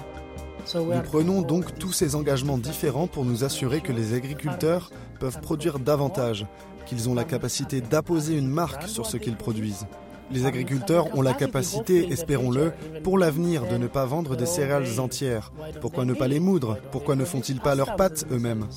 Nous 0.75 1.01
prenons 1.03 1.41
donc 1.41 1.77
tous 1.77 1.91
ces 1.91 2.15
engagements 2.15 2.57
différents 2.57 3.07
pour 3.07 3.25
nous 3.25 3.43
assurer 3.43 3.81
que 3.81 3.91
les 3.91 4.13
agriculteurs 4.13 4.89
peuvent 5.19 5.39
produire 5.41 5.79
davantage, 5.79 6.45
qu'ils 6.85 7.09
ont 7.09 7.13
la 7.13 7.23
capacité 7.23 7.81
d'apposer 7.81 8.37
une 8.37 8.47
marque 8.47 8.87
sur 8.87 9.05
ce 9.05 9.17
qu'ils 9.17 9.37
produisent. 9.37 9.87
Les 10.31 10.45
agriculteurs 10.45 11.13
ont 11.17 11.21
la 11.21 11.33
capacité, 11.33 12.11
espérons-le, 12.11 12.71
pour 13.03 13.17
l'avenir 13.17 13.67
de 13.67 13.77
ne 13.77 13.87
pas 13.87 14.05
vendre 14.05 14.37
des 14.37 14.45
céréales 14.45 14.99
entières. 14.99 15.51
Pourquoi 15.81 16.05
ne 16.05 16.13
pas 16.13 16.29
les 16.29 16.39
moudre? 16.39 16.77
Pourquoi 16.91 17.15
ne 17.15 17.25
font-ils 17.25 17.59
pas 17.59 17.75
leurs 17.75 17.97
pâtes 17.97 18.25
eux-mêmes? 18.31 18.67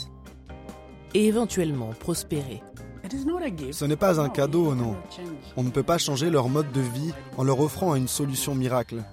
Et 1.14 1.26
éventuellement 1.26 1.91
prospérer. 2.00 2.61
Ce 3.71 3.85
n'est 3.85 3.97
pas 3.97 4.21
un 4.21 4.29
cadeau, 4.29 4.75
non. 4.75 4.97
On 5.57 5.62
ne 5.62 5.71
peut 5.71 5.83
pas 5.83 5.99
changer 5.99 6.31
leur 6.31 6.49
mode 6.49 6.73
de 6.73 6.81
vie 6.81 7.12
en 7.37 7.45
leur 7.45 7.61
offrant 7.61 7.95
une 7.95 8.09
solution 8.09 8.55
miracle. 8.55 9.05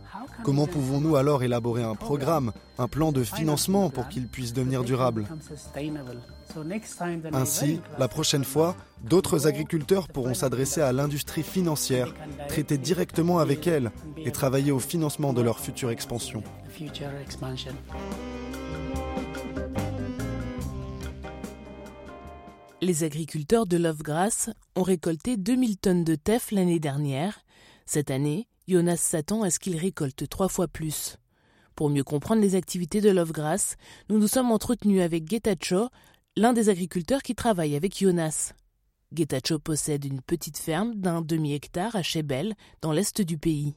Comment 0.44 0.68
pouvons-nous 0.68 1.16
alors 1.16 1.44
élaborer 1.44 1.84
un 1.84 1.96
programme, 1.96 2.52
un 2.78 2.88
plan 2.88 3.12
de 3.12 3.24
financement 3.24 3.90
pour 3.90 4.08
qu'ils 4.08 4.28
puissent 4.28 4.54
devenir 4.54 4.84
durables 4.84 5.28
Ainsi, 7.34 7.80
la 7.98 8.08
prochaine 8.08 8.44
fois, 8.44 8.76
d'autres 9.04 9.48
agriculteurs 9.48 10.08
pourront 10.08 10.34
s'adresser 10.34 10.82
à 10.82 10.92
l'industrie 10.92 11.44
financière, 11.44 12.14
traiter 12.48 12.78
directement 12.78 13.40
avec 13.40 13.68
elle 13.68 13.92
et 14.18 14.32
travailler 14.32 14.72
au 14.72 14.80
financement 14.80 15.34
de 15.34 15.42
leur 15.42 15.60
future 15.60 15.92
expansion. 15.92 16.44
Les 22.84 23.04
agriculteurs 23.04 23.68
de 23.68 23.78
Lovegrass 23.78 24.50
ont 24.76 24.82
récolté 24.82 25.38
2000 25.38 25.78
tonnes 25.78 26.04
de 26.04 26.16
teff 26.16 26.52
l'année 26.52 26.80
dernière. 26.80 27.42
Cette 27.86 28.10
année, 28.10 28.48
Jonas 28.72 28.98
s'attend 28.98 29.42
à 29.42 29.50
ce 29.50 29.60
qu'il 29.60 29.76
récolte 29.76 30.30
trois 30.30 30.48
fois 30.48 30.70
plus. 30.70 31.18
Pour 31.76 31.90
mieux 31.90 32.06
comprendre 32.06 32.42
les 32.42 32.56
activités 32.56 33.02
de 33.02 33.10
Lovegrass, 33.10 33.76
nous 34.10 34.18
nous 34.18 34.30
sommes 34.30 34.50
entretenus 34.50 35.02
avec 35.02 35.30
Getacho, 35.30 35.90
l'un 36.38 36.54
des 36.54 36.70
agriculteurs 36.70 37.22
qui 37.22 37.36
travaille 37.36 37.76
avec 37.76 38.00
Jonas. 38.00 38.54
Getacho 39.14 39.60
possède 39.60 40.06
une 40.06 40.22
petite 40.22 40.58
ferme 40.58 40.96
d'un 40.96 41.22
demi-hectare 41.22 41.98
à 41.98 42.02
Chebel, 42.02 42.56
dans 42.82 42.94
l'est 42.94 43.22
du 43.22 43.38
pays. 43.38 43.76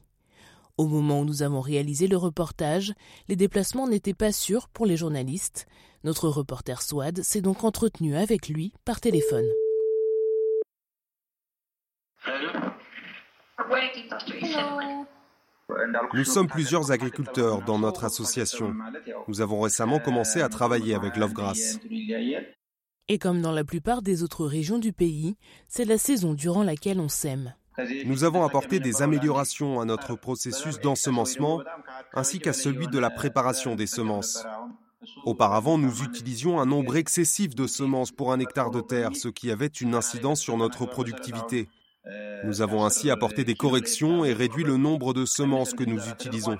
Au 0.77 0.87
moment 0.87 1.19
où 1.19 1.25
nous 1.25 1.43
avons 1.43 1.59
réalisé 1.59 2.07
le 2.07 2.15
reportage, 2.15 2.93
les 3.27 3.35
déplacements 3.35 3.89
n'étaient 3.89 4.13
pas 4.13 4.31
sûrs 4.31 4.69
pour 4.69 4.85
les 4.85 4.95
journalistes. 4.95 5.67
Notre 6.05 6.29
reporter 6.29 6.81
Swad 6.81 7.21
s'est 7.21 7.41
donc 7.41 7.65
entretenu 7.65 8.15
avec 8.15 8.47
lui 8.47 8.71
par 8.85 9.01
téléphone. 9.01 9.45
Nous 16.13 16.23
sommes 16.23 16.47
plusieurs 16.47 16.91
agriculteurs 16.91 17.61
dans 17.63 17.79
notre 17.79 18.03
association. 18.05 18.73
Nous 19.27 19.41
avons 19.41 19.61
récemment 19.61 19.99
commencé 19.99 20.41
à 20.41 20.49
travailler 20.49 20.93
avec 20.93 21.15
Lovegrass. 21.17 21.79
Et 23.07 23.19
comme 23.19 23.41
dans 23.41 23.51
la 23.51 23.63
plupart 23.63 24.01
des 24.01 24.23
autres 24.23 24.45
régions 24.45 24.79
du 24.79 24.93
pays, 24.93 25.37
c'est 25.67 25.85
la 25.85 25.97
saison 25.97 26.33
durant 26.33 26.63
laquelle 26.63 26.99
on 26.99 27.07
sème. 27.07 27.53
Nous 28.05 28.23
avons 28.23 28.43
apporté 28.43 28.79
des 28.79 29.01
améliorations 29.01 29.81
à 29.81 29.85
notre 29.85 30.15
processus 30.15 30.79
d'ensemencement 30.79 31.61
ainsi 32.13 32.39
qu'à 32.39 32.53
celui 32.53 32.87
de 32.87 32.99
la 32.99 33.09
préparation 33.09 33.75
des 33.75 33.87
semences. 33.87 34.45
Auparavant, 35.25 35.77
nous 35.77 36.03
utilisions 36.03 36.59
un 36.59 36.65
nombre 36.65 36.95
excessif 36.95 37.53
de 37.53 37.67
semences 37.67 38.11
pour 38.11 38.31
un 38.31 38.39
hectare 38.39 38.71
de 38.71 38.81
terre, 38.81 39.15
ce 39.15 39.27
qui 39.27 39.51
avait 39.51 39.67
une 39.67 39.93
incidence 39.93 40.39
sur 40.39 40.57
notre 40.57 40.85
productivité. 40.85 41.67
Nous 42.43 42.61
avons 42.61 42.85
ainsi 42.85 43.09
apporté 43.09 43.43
des 43.43 43.55
corrections 43.55 44.23
et 44.25 44.33
réduit 44.33 44.63
le 44.63 44.77
nombre 44.77 45.13
de 45.13 45.25
semences 45.25 45.73
que 45.73 45.83
nous 45.83 46.01
utilisons. 46.07 46.57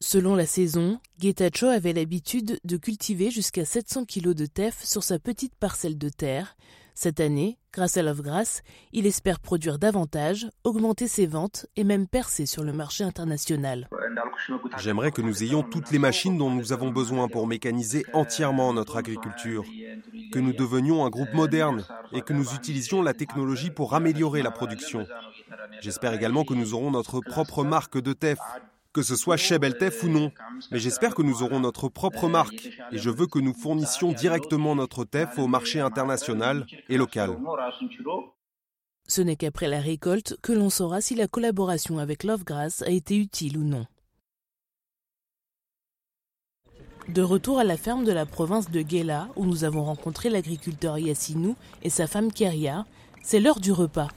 Selon 0.00 0.34
la 0.34 0.46
saison, 0.46 1.00
Getacho 1.18 1.66
avait 1.66 1.94
l'habitude 1.94 2.60
de 2.64 2.76
cultiver 2.76 3.30
jusqu'à 3.30 3.64
700 3.64 4.04
kg 4.04 4.34
de 4.34 4.46
teff 4.46 4.84
sur 4.84 5.02
sa 5.02 5.18
petite 5.18 5.54
parcelle 5.54 5.96
de 5.96 6.10
terre. 6.10 6.56
Cette 6.98 7.20
année, 7.20 7.58
grâce 7.74 7.98
à 7.98 8.02
Lovegrass, 8.02 8.62
il 8.94 9.06
espère 9.06 9.38
produire 9.38 9.78
davantage, 9.78 10.48
augmenter 10.64 11.08
ses 11.08 11.26
ventes 11.26 11.66
et 11.76 11.84
même 11.84 12.08
percer 12.08 12.46
sur 12.46 12.64
le 12.64 12.72
marché 12.72 13.04
international. 13.04 13.86
J'aimerais 14.78 15.10
que 15.10 15.20
nous 15.20 15.42
ayons 15.42 15.62
toutes 15.62 15.90
les 15.90 15.98
machines 15.98 16.38
dont 16.38 16.50
nous 16.50 16.72
avons 16.72 16.90
besoin 16.90 17.28
pour 17.28 17.46
mécaniser 17.46 18.06
entièrement 18.14 18.72
notre 18.72 18.96
agriculture, 18.96 19.62
que 20.32 20.38
nous 20.38 20.54
devenions 20.54 21.04
un 21.04 21.10
groupe 21.10 21.34
moderne 21.34 21.84
et 22.12 22.22
que 22.22 22.32
nous 22.32 22.54
utilisions 22.54 23.02
la 23.02 23.12
technologie 23.12 23.70
pour 23.70 23.92
améliorer 23.92 24.40
la 24.40 24.50
production. 24.50 25.06
J'espère 25.82 26.14
également 26.14 26.44
que 26.44 26.54
nous 26.54 26.72
aurons 26.72 26.90
notre 26.90 27.20
propre 27.20 27.62
marque 27.62 28.00
de 28.00 28.14
TEF 28.14 28.38
que 28.96 29.02
ce 29.02 29.14
soit 29.14 29.36
chez 29.36 29.58
Beltef 29.58 30.04
ou 30.04 30.08
non. 30.08 30.32
Mais 30.70 30.78
j'espère 30.78 31.14
que 31.14 31.20
nous 31.20 31.42
aurons 31.42 31.60
notre 31.60 31.90
propre 31.90 32.28
marque 32.28 32.70
et 32.92 32.96
je 32.96 33.10
veux 33.10 33.26
que 33.26 33.38
nous 33.38 33.52
fournissions 33.52 34.12
directement 34.12 34.74
notre 34.74 35.04
TEF 35.04 35.38
au 35.38 35.48
marché 35.48 35.80
international 35.80 36.66
et 36.88 36.96
local. 36.96 37.36
Ce 39.06 39.20
n'est 39.20 39.36
qu'après 39.36 39.68
la 39.68 39.80
récolte 39.80 40.38
que 40.40 40.54
l'on 40.54 40.70
saura 40.70 41.02
si 41.02 41.14
la 41.14 41.28
collaboration 41.28 41.98
avec 41.98 42.24
Lovegrass 42.24 42.80
a 42.80 42.88
été 42.88 43.18
utile 43.18 43.58
ou 43.58 43.64
non. 43.64 43.84
De 47.08 47.20
retour 47.20 47.58
à 47.58 47.64
la 47.64 47.76
ferme 47.76 48.04
de 48.04 48.12
la 48.12 48.24
province 48.24 48.70
de 48.70 48.80
Gela, 48.80 49.28
où 49.36 49.44
nous 49.44 49.64
avons 49.64 49.84
rencontré 49.84 50.30
l'agriculteur 50.30 50.98
Yassinou 50.98 51.54
et 51.82 51.90
sa 51.90 52.06
femme 52.06 52.32
Keria, 52.32 52.86
c'est 53.22 53.40
l'heure 53.40 53.60
du 53.60 53.72
repas. 53.72 54.08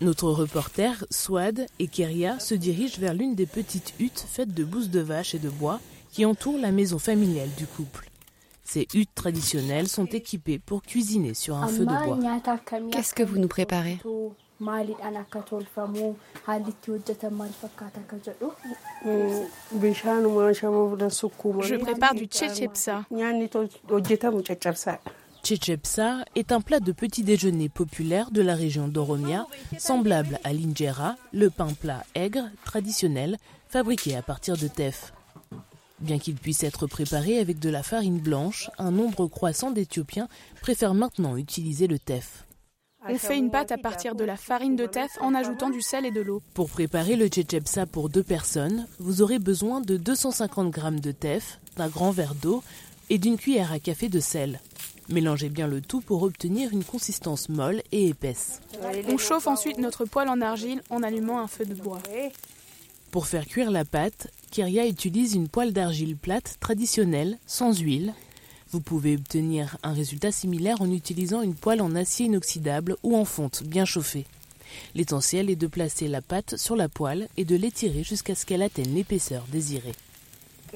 Notre 0.00 0.30
reporter, 0.30 1.04
Swad 1.10 1.66
et 1.80 1.88
Keria 1.88 2.38
se 2.38 2.54
dirigent 2.54 3.00
vers 3.00 3.14
l'une 3.14 3.34
des 3.34 3.46
petites 3.46 3.94
huttes 3.98 4.24
faites 4.28 4.54
de 4.54 4.62
bousses 4.62 4.90
de 4.90 5.00
vache 5.00 5.34
et 5.34 5.40
de 5.40 5.48
bois 5.48 5.80
qui 6.12 6.24
entourent 6.24 6.58
la 6.60 6.70
maison 6.70 7.00
familiale 7.00 7.48
du 7.56 7.66
couple. 7.66 8.08
Ces 8.62 8.86
huttes 8.94 9.14
traditionnelles 9.14 9.88
sont 9.88 10.04
équipées 10.06 10.60
pour 10.60 10.82
cuisiner 10.82 11.34
sur 11.34 11.56
un 11.56 11.66
feu 11.66 11.84
de 11.84 12.04
bois. 12.04 12.18
Qu'est-ce 12.92 13.12
que 13.14 13.24
vous 13.24 13.38
nous 13.38 13.48
préparez? 13.48 13.98
Je 21.62 21.74
prépare 21.76 22.14
du 22.14 22.26
tchétchepsa. 22.26 23.04
Tchétchepsa 25.48 26.26
est 26.34 26.52
un 26.52 26.60
plat 26.60 26.78
de 26.78 26.92
petit 26.92 27.22
déjeuner 27.22 27.70
populaire 27.70 28.30
de 28.30 28.42
la 28.42 28.54
région 28.54 28.86
d'Oromia, 28.86 29.46
semblable 29.78 30.38
à 30.44 30.52
l'injera, 30.52 31.16
le 31.32 31.48
pain 31.48 31.72
plat 31.72 32.04
aigre 32.14 32.50
traditionnel 32.66 33.38
fabriqué 33.66 34.14
à 34.14 34.20
partir 34.20 34.58
de 34.58 34.68
teff. 34.68 35.14
Bien 36.00 36.18
qu'il 36.18 36.34
puisse 36.34 36.64
être 36.64 36.86
préparé 36.86 37.38
avec 37.38 37.60
de 37.60 37.70
la 37.70 37.82
farine 37.82 38.18
blanche, 38.18 38.68
un 38.76 38.90
nombre 38.90 39.26
croissant 39.26 39.70
d'Éthiopiens 39.70 40.28
préfèrent 40.60 40.92
maintenant 40.92 41.38
utiliser 41.38 41.86
le 41.86 41.98
teff. 41.98 42.44
On 43.08 43.16
fait 43.16 43.38
une 43.38 43.50
pâte 43.50 43.72
à 43.72 43.78
partir 43.78 44.14
de 44.16 44.24
la 44.24 44.36
farine 44.36 44.76
de 44.76 44.84
teff 44.84 45.12
en 45.22 45.34
ajoutant 45.34 45.70
du 45.70 45.80
sel 45.80 46.04
et 46.04 46.10
de 46.10 46.20
l'eau. 46.20 46.42
Pour 46.52 46.68
préparer 46.68 47.16
le 47.16 47.26
tchétchepsa 47.28 47.86
pour 47.86 48.10
deux 48.10 48.22
personnes, 48.22 48.86
vous 48.98 49.22
aurez 49.22 49.38
besoin 49.38 49.80
de 49.80 49.96
250 49.96 50.74
g 50.74 51.00
de 51.00 51.12
teff, 51.12 51.58
d'un 51.78 51.88
grand 51.88 52.10
verre 52.10 52.34
d'eau 52.34 52.62
et 53.08 53.16
d'une 53.16 53.38
cuillère 53.38 53.72
à 53.72 53.78
café 53.78 54.10
de 54.10 54.20
sel. 54.20 54.60
Mélangez 55.08 55.48
bien 55.48 55.66
le 55.66 55.80
tout 55.80 56.00
pour 56.00 56.22
obtenir 56.22 56.70
une 56.72 56.84
consistance 56.84 57.48
molle 57.48 57.82
et 57.92 58.08
épaisse. 58.08 58.60
On 59.08 59.16
chauffe 59.16 59.46
ensuite 59.46 59.78
notre 59.78 60.04
poêle 60.04 60.28
en 60.28 60.40
argile 60.40 60.82
en 60.90 61.02
allumant 61.02 61.40
un 61.40 61.48
feu 61.48 61.64
de 61.64 61.74
bois. 61.74 62.02
Pour 63.10 63.26
faire 63.26 63.46
cuire 63.46 63.70
la 63.70 63.86
pâte, 63.86 64.30
Kyria 64.50 64.86
utilise 64.86 65.34
une 65.34 65.48
poêle 65.48 65.72
d'argile 65.72 66.16
plate 66.16 66.56
traditionnelle, 66.60 67.38
sans 67.46 67.78
huile. 67.78 68.12
Vous 68.70 68.80
pouvez 68.80 69.14
obtenir 69.14 69.78
un 69.82 69.94
résultat 69.94 70.30
similaire 70.30 70.82
en 70.82 70.90
utilisant 70.90 71.40
une 71.40 71.54
poêle 71.54 71.80
en 71.80 71.94
acier 71.94 72.26
inoxydable 72.26 72.96
ou 73.02 73.16
en 73.16 73.24
fonte 73.24 73.62
bien 73.64 73.86
chauffée. 73.86 74.26
L'essentiel 74.94 75.48
est 75.48 75.56
de 75.56 75.66
placer 75.66 76.08
la 76.08 76.20
pâte 76.20 76.58
sur 76.58 76.76
la 76.76 76.90
poêle 76.90 77.28
et 77.38 77.46
de 77.46 77.56
l'étirer 77.56 78.02
jusqu'à 78.02 78.34
ce 78.34 78.44
qu'elle 78.44 78.60
atteigne 78.60 78.94
l'épaisseur 78.94 79.46
désirée. 79.50 79.94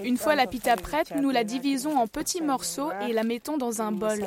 Une 0.02 0.16
fois 0.16 0.34
la 0.34 0.46
pita 0.46 0.76
prête, 0.76 1.12
nous 1.20 1.30
la 1.30 1.44
divisons 1.44 1.96
en 1.96 2.06
petits 2.06 2.42
morceaux 2.42 2.90
et 3.08 3.12
la 3.12 3.24
mettons 3.24 3.56
dans 3.56 3.82
un 3.82 3.92
bol. 3.92 4.24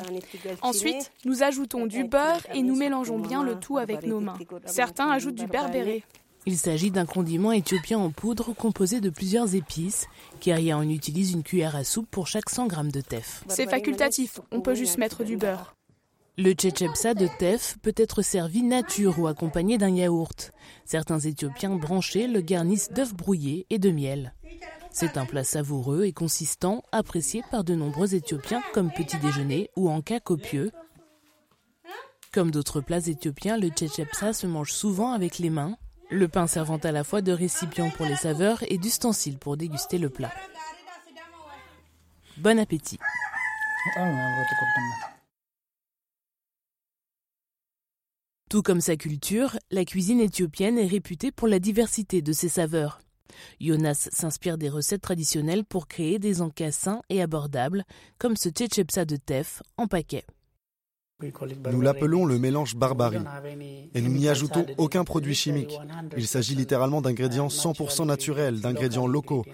Ensuite, 0.62 1.12
nous 1.24 1.42
ajoutons 1.42 1.86
du 1.86 2.04
beurre 2.04 2.46
et 2.54 2.62
nous 2.62 2.76
mélangeons 2.76 3.18
bien 3.18 3.42
le 3.42 3.56
tout 3.56 3.78
avec 3.78 4.06
nos 4.06 4.20
mains. 4.20 4.38
Certains 4.66 5.10
ajoutent 5.10 5.34
du 5.34 5.46
berbéré. 5.46 6.04
Il 6.48 6.56
s'agit 6.56 6.92
d'un 6.92 7.06
condiment 7.06 7.50
éthiopien 7.50 7.98
en 7.98 8.10
poudre 8.10 8.52
composé 8.52 9.00
de 9.00 9.10
plusieurs 9.10 9.56
épices. 9.56 10.06
Keria 10.38 10.78
en 10.78 10.88
utilise 10.88 11.32
une 11.32 11.42
cuillère 11.42 11.74
à 11.74 11.82
soupe 11.82 12.08
pour 12.08 12.28
chaque 12.28 12.50
100 12.50 12.68
g 12.70 12.76
de 12.92 13.00
teff. 13.00 13.42
C'est 13.48 13.68
facultatif, 13.68 14.40
on 14.52 14.60
peut 14.60 14.76
juste 14.76 14.96
mettre 14.96 15.24
du 15.24 15.36
beurre. 15.36 15.74
Le 16.38 16.52
tchetchepsa 16.52 17.14
de 17.14 17.28
teff 17.38 17.78
peut 17.82 17.94
être 17.96 18.22
servi 18.22 18.62
nature 18.62 19.18
ou 19.18 19.26
accompagné 19.26 19.78
d'un 19.78 19.88
yaourt. 19.88 20.52
Certains 20.84 21.18
Éthiopiens 21.18 21.74
branchés 21.74 22.28
le 22.28 22.42
garnissent 22.42 22.92
d'œufs 22.92 23.14
brouillés 23.14 23.66
et 23.70 23.78
de 23.78 23.90
miel. 23.90 24.34
C'est 24.98 25.18
un 25.18 25.26
plat 25.26 25.44
savoureux 25.44 26.04
et 26.04 26.12
consistant, 26.14 26.82
apprécié 26.90 27.42
par 27.50 27.64
de 27.64 27.74
nombreux 27.74 28.14
Éthiopiens 28.14 28.62
comme 28.72 28.90
petit 28.90 29.18
déjeuner 29.18 29.68
ou 29.76 29.90
en 29.90 30.00
cas 30.00 30.20
copieux. 30.20 30.72
Comme 32.32 32.50
d'autres 32.50 32.80
plats 32.80 33.06
éthiopiens, 33.06 33.58
le 33.58 33.68
tchetchepsa 33.68 34.32
se 34.32 34.46
mange 34.46 34.72
souvent 34.72 35.12
avec 35.12 35.38
les 35.38 35.50
mains, 35.50 35.76
le 36.08 36.28
pain 36.28 36.46
servant 36.46 36.78
à 36.78 36.92
la 36.92 37.04
fois 37.04 37.20
de 37.20 37.30
récipient 37.30 37.90
pour 37.90 38.06
les 38.06 38.16
saveurs 38.16 38.64
et 38.68 38.78
d'ustensile 38.78 39.36
pour 39.36 39.58
déguster 39.58 39.98
le 39.98 40.08
plat. 40.08 40.32
Bon 42.38 42.58
appétit. 42.58 42.98
Tout 48.48 48.62
comme 48.62 48.80
sa 48.80 48.96
culture, 48.96 49.58
la 49.70 49.84
cuisine 49.84 50.20
éthiopienne 50.20 50.78
est 50.78 50.86
réputée 50.86 51.32
pour 51.32 51.48
la 51.48 51.58
diversité 51.58 52.22
de 52.22 52.32
ses 52.32 52.48
saveurs. 52.48 53.02
Jonas 53.60 54.08
s'inspire 54.12 54.58
des 54.58 54.68
recettes 54.68 55.02
traditionnelles 55.02 55.64
pour 55.64 55.88
créer 55.88 56.18
des 56.18 56.42
encas 56.42 56.72
sains 56.72 57.02
et 57.08 57.22
abordables, 57.22 57.84
comme 58.18 58.36
ce 58.36 58.48
tchetchepsa 58.48 59.04
de 59.04 59.16
teff 59.16 59.62
en 59.76 59.86
paquet. 59.86 60.24
Nous 61.72 61.80
l'appelons 61.80 62.26
le 62.26 62.38
mélange 62.38 62.76
barbarie 62.76 63.24
et 63.94 64.02
nous 64.02 64.12
n'y 64.12 64.28
ajoutons 64.28 64.66
aucun 64.76 65.02
produit 65.04 65.34
chimique. 65.34 65.78
Il 66.16 66.26
s'agit 66.26 66.54
littéralement 66.54 67.00
d'ingrédients 67.00 67.48
100% 67.48 68.06
naturels, 68.06 68.60
d'ingrédients 68.60 69.06
locaux. 69.06 69.44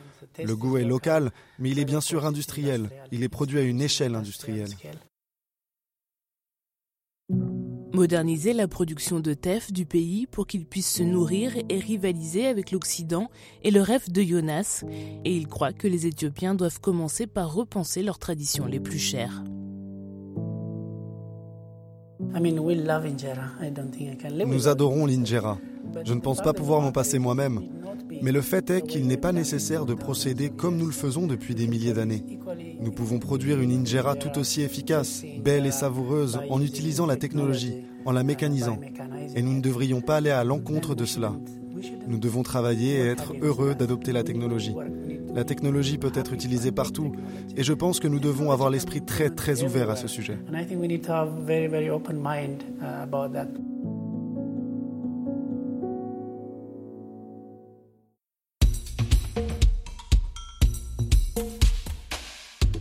Le 0.42 0.56
goût 0.56 0.76
est 0.78 0.84
local, 0.84 1.30
mais 1.60 1.70
il 1.70 1.78
est 1.78 1.84
bien 1.84 2.00
sûr 2.00 2.26
industriel. 2.26 2.90
Il 3.12 3.22
est 3.22 3.28
produit 3.28 3.60
à 3.60 3.62
une 3.62 3.80
échelle 3.80 4.16
industrielle. 4.16 4.70
Moderniser 7.92 8.54
la 8.54 8.68
production 8.68 9.20
de 9.20 9.34
teff 9.34 9.70
du 9.70 9.84
pays 9.84 10.26
pour 10.26 10.46
qu'il 10.46 10.64
puisse 10.64 10.90
se 10.94 11.02
nourrir 11.02 11.52
et 11.68 11.78
rivaliser 11.78 12.46
avec 12.46 12.70
l'Occident 12.70 13.30
est 13.64 13.70
le 13.70 13.82
rêve 13.82 14.10
de 14.10 14.22
Jonas, 14.22 14.82
et 15.24 15.36
il 15.36 15.46
croit 15.46 15.74
que 15.74 15.88
les 15.88 16.06
Éthiopiens 16.06 16.54
doivent 16.54 16.80
commencer 16.80 17.26
par 17.26 17.52
repenser 17.52 18.02
leurs 18.02 18.18
traditions 18.18 18.64
les 18.64 18.80
plus 18.80 18.98
chères. 18.98 19.42
Nous 24.46 24.68
adorons 24.68 25.06
l'injera. 25.06 25.58
Je 26.04 26.14
ne 26.14 26.20
pense 26.20 26.40
pas 26.40 26.52
pouvoir 26.52 26.80
m'en 26.80 26.92
passer 26.92 27.18
moi-même. 27.18 27.60
Mais 28.22 28.32
le 28.32 28.40
fait 28.40 28.70
est 28.70 28.82
qu'il 28.82 29.06
n'est 29.06 29.16
pas 29.16 29.32
nécessaire 29.32 29.84
de 29.84 29.94
procéder 29.94 30.50
comme 30.50 30.76
nous 30.76 30.86
le 30.86 30.92
faisons 30.92 31.26
depuis 31.26 31.54
des 31.54 31.66
milliers 31.66 31.92
d'années. 31.92 32.24
Nous 32.80 32.92
pouvons 32.92 33.18
produire 33.18 33.60
une 33.60 33.72
injera 33.72 34.14
tout 34.14 34.38
aussi 34.38 34.62
efficace, 34.62 35.24
belle 35.42 35.66
et 35.66 35.70
savoureuse 35.70 36.38
en 36.50 36.60
utilisant 36.62 37.06
la 37.06 37.16
technologie, 37.16 37.84
en 38.04 38.12
la 38.12 38.22
mécanisant. 38.22 38.78
Et 39.34 39.42
nous 39.42 39.54
ne 39.54 39.60
devrions 39.60 40.00
pas 40.00 40.16
aller 40.16 40.30
à 40.30 40.44
l'encontre 40.44 40.94
de 40.94 41.04
cela. 41.04 41.32
Nous 42.06 42.18
devons 42.18 42.42
travailler 42.42 42.96
et 42.96 43.06
être 43.06 43.32
heureux 43.40 43.74
d'adopter 43.74 44.12
la 44.12 44.22
technologie. 44.22 44.74
La 45.34 45.44
technologie 45.44 45.98
peut 45.98 46.12
être 46.14 46.32
utilisée 46.32 46.72
partout 46.72 47.12
et 47.56 47.62
je 47.62 47.72
pense 47.72 48.00
que 48.00 48.08
nous 48.08 48.20
devons 48.20 48.50
avoir 48.50 48.70
l'esprit 48.70 49.02
très 49.02 49.30
très 49.30 49.62
ouvert 49.62 49.90
à 49.90 49.96
ce 49.96 50.08
sujet. 50.08 50.38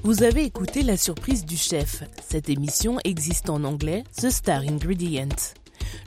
Vous 0.04 0.24
avez 0.24 0.44
écouté 0.44 0.82
La 0.82 0.98
surprise 0.98 1.46
du 1.46 1.56
chef. 1.56 2.04
Cette 2.28 2.50
émission 2.50 2.98
existe 3.06 3.50
en 3.50 3.64
anglais, 3.64 4.04
The 4.18 4.30
Star 4.30 4.62
Ingredient. 4.62 5.30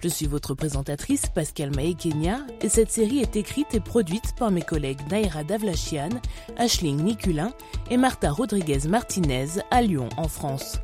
Je 0.02 0.08
suis 0.08 0.26
votre 0.26 0.54
présentatrice 0.54 1.26
Pascal 1.34 1.70
Kenya 1.98 2.38
et 2.60 2.68
cette 2.68 2.90
série 2.90 3.20
est 3.20 3.36
écrite 3.36 3.74
et 3.74 3.80
produite 3.80 4.34
par 4.38 4.50
mes 4.50 4.62
collègues 4.62 5.00
Naira 5.10 5.44
Davlachian, 5.44 6.10
Ashling 6.56 7.02
Niculin 7.02 7.52
et 7.90 7.96
Martha 7.96 8.30
Rodriguez 8.30 8.88
Martinez 8.88 9.48
à 9.70 9.82
Lyon 9.82 10.08
en 10.16 10.28
France. 10.28 10.78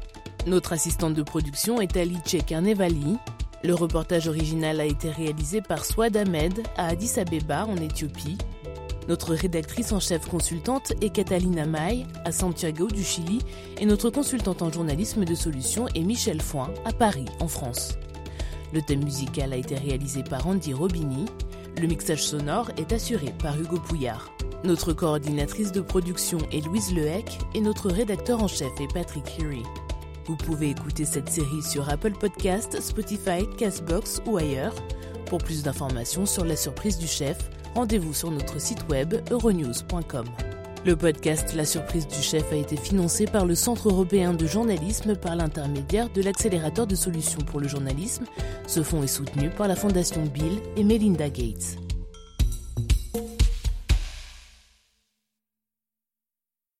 Notre 0.47 0.73
assistante 0.73 1.15
de 1.15 1.23
production 1.23 1.81
est 1.81 1.97
Alice 1.97 2.37
Carnevali. 2.47 3.19
Le 3.63 3.75
reportage 3.75 4.27
original 4.27 4.81
a 4.81 4.87
été 4.87 5.11
réalisé 5.11 5.61
par 5.61 5.85
Swad 5.85 6.17
Ahmed 6.17 6.63
à 6.77 6.89
Addis 6.89 7.21
Abeba 7.21 7.67
en 7.67 7.77
Éthiopie. 7.77 8.39
Notre 9.09 9.35
rédactrice 9.35 9.93
en 9.93 10.01
chef 10.01 10.27
consultante 10.27 10.93
est 11.03 11.11
Catalina 11.11 11.67
May 11.67 12.07
à 12.25 12.33
Santiago 12.33 12.87
du 12.87 13.03
Chili 13.03 13.41
et 13.79 13.87
notre 13.87 14.09
consultante 14.09 14.63
en 14.63 14.71
journalisme 14.71 15.25
de 15.25 15.35
solutions 15.35 15.89
est 15.89 16.05
Michel 16.05 16.41
Foin 16.41 16.71
à 16.85 16.93
Paris 16.93 17.27
en 17.41 17.49
France. 17.49 17.99
Le 18.73 18.83
thème 18.83 19.05
musical 19.05 19.53
a 19.53 19.57
été 19.57 19.77
réalisé 19.77 20.23
par 20.23 20.47
Andy 20.47 20.73
Robini. 20.73 21.27
Le 21.81 21.87
mixage 21.87 22.23
sonore 22.23 22.71
est 22.77 22.93
assuré 22.93 23.35
par 23.43 23.61
Hugo 23.61 23.79
Pouillard. 23.79 24.31
Notre 24.65 24.93
coordinatrice 24.93 25.73
de 25.73 25.81
production 25.81 26.39
est 26.53 26.65
Louise 26.65 26.93
Lehec 26.95 27.39
et 27.55 27.61
notre 27.61 27.89
rédacteur 27.89 28.43
en 28.43 28.49
chef 28.49 28.73
est 28.81 28.93
Patrick 28.93 29.25
Curie. 29.25 29.65
Vous 30.27 30.37
pouvez 30.37 30.71
écouter 30.71 31.05
cette 31.05 31.29
série 31.29 31.63
sur 31.63 31.89
Apple 31.89 32.13
Podcast, 32.13 32.81
Spotify, 32.81 33.49
Castbox 33.57 34.23
ou 34.27 34.37
ailleurs. 34.37 34.75
Pour 35.27 35.39
plus 35.39 35.63
d'informations 35.63 36.27
sur 36.27 36.45
la 36.45 36.57
surprise 36.57 36.99
du 36.99 37.07
chef, 37.07 37.51
rendez-vous 37.75 38.15
sur 38.15 38.31
notre 38.31 38.61
site 38.61 38.89
web 38.89 39.15
euronews.com. 39.31 40.27
Le 40.87 40.97
podcast 40.97 41.55
La 41.55 41.67
surprise 41.67 42.09
du 42.09 42.23
chef 42.23 42.51
a 42.53 42.57
été 42.57 42.75
financé 42.75 43.27
par 43.27 43.45
le 43.45 43.55
Centre 43.55 43.91
européen 43.91 44.33
de 44.33 44.47
journalisme 44.47 45.15
par 45.15 45.37
l'intermédiaire 45.37 46.09
de 46.09 46.23
l'accélérateur 46.23 46.87
de 46.87 46.95
solutions 46.95 47.41
pour 47.41 47.61
le 47.61 47.69
journalisme. 47.69 48.25
Ce 48.67 48.83
fonds 48.83 49.03
est 49.03 49.07
soutenu 49.07 49.51
par 49.51 49.69
la 49.69 49.77
Fondation 49.77 50.25
Bill 50.25 50.59
et 50.79 50.85
Melinda 50.85 51.29
Gates. 51.29 51.77